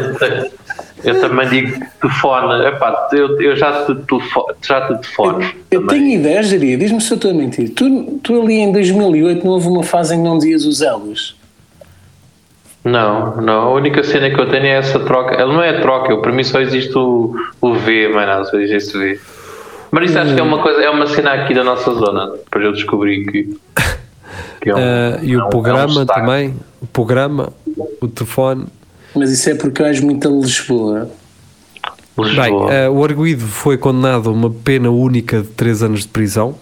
eu 1.03 1.19
também 1.21 1.49
digo 1.49 1.85
telefone. 2.01 2.65
Epá, 2.67 3.07
eu, 3.13 3.39
eu 3.41 3.55
já 3.55 3.85
te 3.85 3.93
já 4.67 4.81
te 4.87 4.87
telefono. 5.01 5.43
Eu 5.69 5.81
também. 5.85 6.01
tenho 6.03 6.19
ideia, 6.19 6.41
Jiria, 6.43 6.77
diz-me 6.77 6.99
se 7.01 7.11
eu 7.11 7.15
estou 7.15 7.31
a 7.31 7.33
mentir. 7.33 7.69
Tu, 7.75 8.19
tu 8.23 8.41
ali 8.41 8.55
em 8.55 8.71
2008 8.71 9.45
não 9.45 9.53
houve 9.53 9.67
uma 9.67 9.83
fase 9.83 10.15
em 10.15 10.17
que 10.17 10.23
não 10.23 10.37
dizias 10.37 10.65
os 10.65 10.81
elos. 10.81 11.35
Não, 12.83 13.35
não. 13.41 13.61
A 13.67 13.73
única 13.73 14.03
cena 14.03 14.29
que 14.29 14.39
eu 14.39 14.49
tenho 14.49 14.65
é 14.65 14.77
essa 14.77 14.99
troca. 14.99 15.35
Ele 15.35 15.53
não 15.53 15.61
é 15.61 15.77
a 15.77 15.81
troca, 15.81 16.11
eu, 16.11 16.19
para 16.21 16.31
mim 16.31 16.43
só 16.43 16.59
existe 16.59 16.97
o, 16.97 17.35
o 17.61 17.73
V, 17.75 18.09
mas 18.13 18.27
não, 18.27 18.45
só 18.45 18.57
existe 18.57 18.97
o 18.97 18.99
V. 18.99 19.19
Mas 19.91 20.09
isso 20.09 20.19
acho 20.19 20.33
que 20.33 20.39
é 20.39 20.43
uma 20.43 20.59
coisa, 20.61 20.81
é 20.81 20.89
uma 20.89 21.05
cena 21.05 21.33
aqui 21.33 21.53
da 21.53 21.63
nossa 21.63 21.93
zona. 21.93 22.31
Depois 22.31 22.63
eu 22.65 22.71
descobri 22.71 23.25
que. 23.25 23.59
que 24.61 24.69
é 24.69 24.75
um- 24.75 24.77
Uh, 24.77 25.19
e 25.23 25.33
é 25.33 25.37
um- 25.37 25.39
o 25.39 25.43
é 25.43 25.45
um 25.45 25.49
programa 25.49 25.87
destaque. 25.87 26.19
também, 26.21 26.55
o 26.81 26.87
programa, 26.87 27.53
o 27.99 28.07
telefone. 28.07 28.65
Mas 29.15 29.31
isso 29.31 29.49
é 29.49 29.55
porque 29.55 29.83
acho 29.83 30.03
muito 30.05 30.27
a 30.27 30.31
Lisboa. 30.31 31.09
Bem, 32.17 32.25
Lisboa. 32.25 32.69
uh, 32.89 32.91
o 32.93 33.03
arguído 33.03 33.45
foi 33.45 33.77
condenado 33.77 34.29
a 34.29 34.33
uma 34.33 34.49
pena 34.49 34.89
única 34.89 35.41
de 35.41 35.47
3 35.49 35.83
anos 35.83 36.01
de 36.01 36.07
prisão 36.07 36.55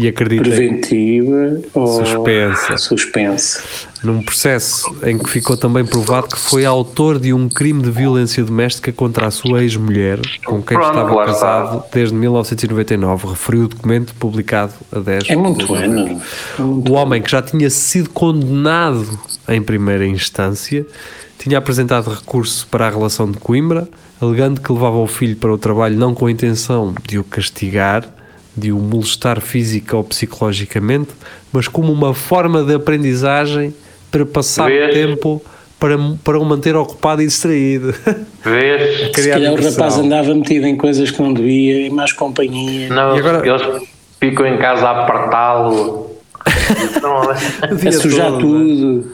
e 0.00 0.08
acreditem 0.08 0.50
Preventiva 0.50 1.60
ou 1.74 1.86
Suspensa. 1.86 2.78
suspensa. 2.78 3.62
num 4.02 4.22
processo 4.22 4.96
em 5.04 5.18
que 5.18 5.28
ficou 5.28 5.58
também 5.58 5.84
provado 5.84 6.28
que 6.28 6.38
foi 6.38 6.64
autor 6.64 7.18
de 7.18 7.34
um 7.34 7.50
crime 7.50 7.82
de 7.82 7.90
violência 7.90 8.42
doméstica 8.42 8.90
contra 8.92 9.26
a 9.26 9.30
sua 9.30 9.62
ex-mulher, 9.62 10.18
com 10.46 10.62
quem 10.62 10.78
Pronto, 10.78 10.96
estava 10.96 11.24
casado 11.26 11.84
desde 11.92 12.14
1999, 12.14 13.28
referiu 13.28 13.64
o 13.64 13.68
documento 13.68 14.14
publicado 14.14 14.72
a 14.90 14.98
10 15.00 15.28
É 15.28 15.36
muito 15.36 15.74
ano. 15.74 16.22
É 16.58 16.62
O 16.62 16.92
homem 16.92 17.20
que 17.20 17.30
já 17.30 17.42
tinha 17.42 17.68
sido 17.68 18.08
condenado 18.08 19.18
em 19.48 19.60
primeira 19.60 20.06
instância 20.06 20.86
tinha 21.38 21.58
apresentado 21.58 22.10
recurso 22.10 22.66
para 22.68 22.86
a 22.86 22.90
relação 22.90 23.30
de 23.30 23.38
Coimbra, 23.38 23.88
alegando 24.20 24.60
que 24.60 24.72
levava 24.72 24.96
o 24.96 25.06
filho 25.06 25.36
para 25.36 25.52
o 25.52 25.58
trabalho 25.58 25.96
não 25.96 26.14
com 26.14 26.26
a 26.26 26.30
intenção 26.30 26.94
de 27.06 27.18
o 27.18 27.24
castigar, 27.24 28.04
de 28.56 28.72
o 28.72 28.78
molestar 28.78 29.40
física 29.40 29.96
ou 29.96 30.04
psicologicamente, 30.04 31.10
mas 31.52 31.68
como 31.68 31.92
uma 31.92 32.12
forma 32.14 32.62
de 32.62 32.74
aprendizagem 32.74 33.74
para 34.10 34.26
passar 34.26 34.68
Vês? 34.68 34.92
tempo 34.92 35.40
para, 35.78 35.96
para 36.22 36.38
o 36.38 36.44
manter 36.44 36.76
ocupado 36.76 37.22
e 37.22 37.26
distraído. 37.26 37.94
Vês? 38.44 39.14
Se 39.16 39.30
calhar 39.30 39.52
o 39.52 39.56
rapaz 39.56 39.96
andava 39.98 40.34
metido 40.34 40.66
em 40.66 40.76
coisas 40.76 41.10
que 41.10 41.22
não 41.22 41.32
devia, 41.32 41.86
em 41.86 41.90
más 41.90 42.12
companhia. 42.12 42.88
Não, 42.88 43.16
E 43.16 43.18
agora- 43.20 43.46
eles 43.48 43.82
ficam 44.20 44.46
em 44.46 44.58
casa 44.58 44.86
a 44.88 45.04
apertá-lo. 45.04 46.10
O 47.02 47.88
A 47.88 47.92
sujar 47.92 48.30
todo, 48.32 48.36
é? 48.36 48.40
tudo. 48.40 49.12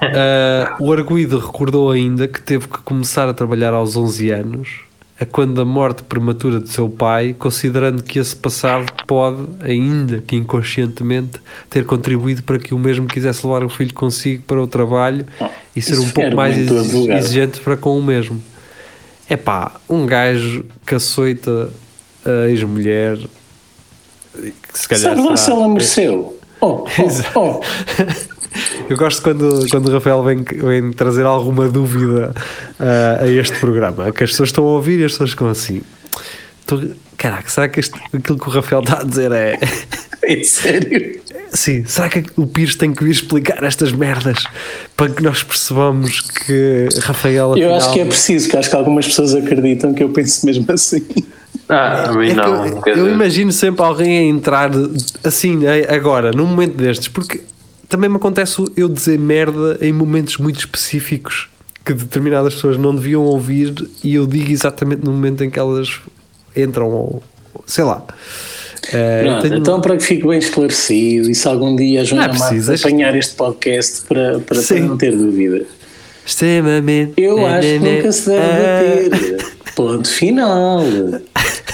Ah, 0.00 0.76
o 0.80 0.92
arguído 0.92 1.38
recordou 1.38 1.90
ainda 1.90 2.26
que 2.28 2.40
teve 2.42 2.66
que 2.68 2.78
começar 2.78 3.28
a 3.28 3.34
trabalhar 3.34 3.72
aos 3.72 3.96
11 3.96 4.30
anos, 4.30 4.68
a 5.22 5.26
quando 5.26 5.54
da 5.54 5.64
morte 5.64 6.02
prematura 6.02 6.58
de 6.60 6.68
seu 6.68 6.88
pai, 6.88 7.34
considerando 7.38 8.02
que 8.02 8.18
esse 8.18 8.34
passado 8.34 8.86
pode, 9.06 9.46
ainda 9.60 10.20
que 10.20 10.34
inconscientemente, 10.34 11.40
ter 11.70 11.84
contribuído 11.86 12.42
para 12.42 12.58
que 12.58 12.74
o 12.74 12.78
mesmo 12.78 13.06
quisesse 13.06 13.46
levar 13.46 13.64
o 13.64 13.68
filho 13.68 13.94
consigo 13.94 14.42
para 14.42 14.60
o 14.60 14.66
trabalho 14.66 15.24
e 15.74 15.80
ser 15.80 15.98
um 15.98 16.10
pouco 16.10 16.34
mais 16.34 16.58
exigente 16.58 17.60
para 17.60 17.76
com 17.76 17.96
o 17.96 18.02
mesmo. 18.02 18.42
É 19.28 19.36
pá, 19.36 19.72
um 19.88 20.04
gajo 20.04 20.64
que 20.84 20.94
açoita 20.94 21.70
a 22.24 22.48
ex-mulher, 22.48 23.16
que 23.16 24.78
se 24.78 24.88
calhar. 24.88 25.14
Sabe 25.14 25.28
lá 25.28 25.36
se 25.36 25.50
ela 25.50 25.68
mereceu? 25.68 26.38
Oh, 26.60 26.84
oh, 26.84 27.38
oh. 27.38 27.60
Eu 28.88 28.96
gosto 28.96 29.22
quando, 29.22 29.66
quando 29.70 29.88
o 29.88 29.92
Rafael 29.92 30.22
vem, 30.22 30.42
vem 30.42 30.92
trazer 30.92 31.24
alguma 31.24 31.68
dúvida 31.68 32.32
ah, 32.78 33.18
a 33.22 33.28
este 33.28 33.58
programa, 33.58 34.10
que 34.12 34.24
as 34.24 34.30
pessoas 34.30 34.48
estão 34.50 34.64
a 34.64 34.68
ouvir 34.72 35.00
e 35.00 35.04
as 35.04 35.12
pessoas 35.12 35.30
ficam 35.30 35.48
assim. 35.48 35.82
Tô- 36.66 36.80
Caraca, 37.16 37.48
será 37.48 37.68
que 37.68 37.78
este- 37.78 38.00
aquilo 38.12 38.36
que 38.38 38.48
o 38.48 38.50
Rafael 38.50 38.82
está 38.82 39.00
a 39.00 39.04
dizer 39.04 39.30
é. 39.32 39.58
É 40.24 40.40
sério? 40.44 41.20
Sim, 41.52 41.84
será 41.84 42.08
que 42.08 42.24
o 42.36 42.46
Pires 42.46 42.76
tem 42.76 42.92
que 42.94 43.02
vir 43.02 43.10
explicar 43.10 43.60
estas 43.64 43.90
merdas 43.90 44.44
para 44.96 45.10
que 45.10 45.20
nós 45.20 45.42
percebamos 45.42 46.20
que 46.20 46.86
Rafael 47.00 47.56
Eu 47.56 47.74
acho 47.74 47.88
afinal- 47.88 47.92
que 47.94 48.00
é 48.00 48.04
preciso, 48.04 48.48
que 48.48 48.56
acho 48.56 48.70
que 48.70 48.76
algumas 48.76 49.04
pessoas 49.06 49.34
acreditam 49.34 49.92
que 49.92 50.00
eu 50.04 50.10
penso 50.10 50.46
mesmo 50.46 50.64
assim. 50.68 51.04
Ah, 51.68 52.10
a 52.10 52.12
mim 52.12 52.30
É 52.30 52.34
não. 52.34 52.66
eu, 52.86 52.96
eu 52.98 53.10
imagino 53.10 53.50
sempre 53.50 53.84
alguém 53.84 54.16
a 54.18 54.22
entrar 54.22 54.70
assim, 55.24 55.62
a- 55.66 55.92
agora, 55.92 56.30
num 56.30 56.46
momento 56.46 56.76
destes, 56.76 57.08
porque 57.08 57.40
também 57.92 58.10
me 58.10 58.16
acontece 58.16 58.64
eu 58.76 58.88
dizer 58.88 59.18
merda 59.18 59.78
em 59.80 59.92
momentos 59.92 60.38
muito 60.38 60.58
específicos 60.58 61.48
que 61.84 61.92
determinadas 61.92 62.54
pessoas 62.54 62.76
não 62.78 62.94
deviam 62.94 63.22
ouvir 63.22 63.74
e 64.02 64.14
eu 64.14 64.26
digo 64.26 64.50
exatamente 64.50 65.04
no 65.04 65.12
momento 65.12 65.44
em 65.44 65.50
que 65.50 65.58
elas 65.58 66.00
entram, 66.56 66.88
ou 66.90 67.22
sei 67.66 67.84
lá. 67.84 68.04
Eh, 68.92 69.22
Pronto, 69.24 69.42
tenho- 69.42 69.56
então 69.58 69.80
para 69.80 69.96
que 69.96 70.02
fique 70.04 70.26
bem 70.26 70.38
esclarecido 70.38 71.30
e 71.30 71.34
se 71.34 71.46
algum 71.46 71.76
dia 71.76 72.00
a 72.00 72.04
Joana 72.04 72.34
é 72.34 72.38
Marques 72.38 72.68
apanhar 72.68 73.14
este 73.16 73.34
podcast 73.34 74.02
para, 74.08 74.38
para, 74.40 74.60
para 74.62 74.78
não 74.80 74.96
ter 74.96 75.16
dúvida. 75.16 75.64
extremamente. 76.26 77.12
Eu 77.16 77.44
acho 77.46 77.60
que 77.68 77.78
nunca 77.78 78.12
se 78.12 78.26
deve 78.30 79.06
Ah, 79.06 79.10
bater. 79.10 79.46
Ponto 79.74 80.08
final. 80.08 80.82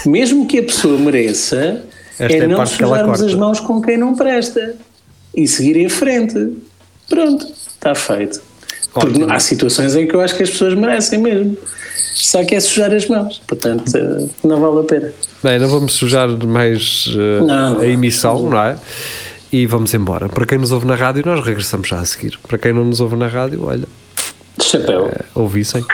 Mesmo 0.07 0.47
que 0.47 0.59
a 0.59 0.63
pessoa 0.63 0.99
mereça, 0.99 1.83
Esta 2.19 2.35
é 2.37 2.39
é 2.41 2.47
não 2.47 2.65
sujarmos 2.67 3.23
as 3.23 3.35
mãos 3.35 3.61
com 3.61 3.81
quem 3.81 3.97
não 3.99 4.15
presta 4.15 4.75
e 5.43 5.47
seguir 5.49 5.77
em 5.77 5.89
frente. 5.89 6.57
Pronto, 7.09 7.47
está 7.69 7.95
feito. 7.95 8.41
Porque 8.93 9.23
há 9.29 9.39
situações 9.39 9.95
em 9.95 10.07
que 10.07 10.15
eu 10.15 10.21
acho 10.21 10.37
que 10.37 10.43
as 10.43 10.51
pessoas 10.51 10.75
merecem 10.75 11.19
mesmo. 11.21 11.57
Só 12.15 12.45
que 12.45 12.55
é 12.57 12.61
sujar 12.61 12.93
as 12.93 13.07
mãos. 13.07 13.41
Portanto, 13.47 13.85
eh, 13.97 14.27
não 14.43 14.61
vale 14.61 14.81
a 14.81 14.83
pena. 14.85 15.13
Bem, 15.43 15.59
não 15.59 15.69
vamos 15.69 15.93
sujar 15.93 16.29
mais 16.45 17.09
eh, 17.17 17.41
Não, 17.41 17.75
não. 17.75 17.81
a 17.81 17.87
emissão, 17.87 18.43
não 18.51 18.61
é? 18.61 18.77
E 19.53 19.67
vamos 19.67 19.95
embora. 19.95 20.29
Para 20.29 20.45
quem 20.45 20.59
nos 20.59 20.73
ouve 20.73 20.87
na 20.87 20.97
rádio, 20.97 21.23
nós 21.25 21.45
regressamos 21.45 21.87
já 21.89 22.01
a 22.01 22.05
seguir. 22.05 22.39
Para 22.49 22.59
quem 22.59 22.73
não 22.73 22.85
nos 22.85 23.01
ouve 23.01 23.15
na 23.17 23.29
rádio, 23.29 23.65
olha, 23.65 23.87
Chapéu. 24.61 25.07
eh, 25.09 25.25
ouvissem. 25.35 25.85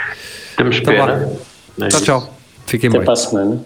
Temos 0.57 0.77
Então 0.79 0.95
pena. 0.95 1.31
É 1.83 1.89
Tchau, 1.89 2.01
tchau. 2.01 2.35
Fiquem 2.67 2.89
Até 2.89 2.99
bem. 2.99 3.05
para 3.05 3.13
a 3.13 3.17
semana. 3.17 3.65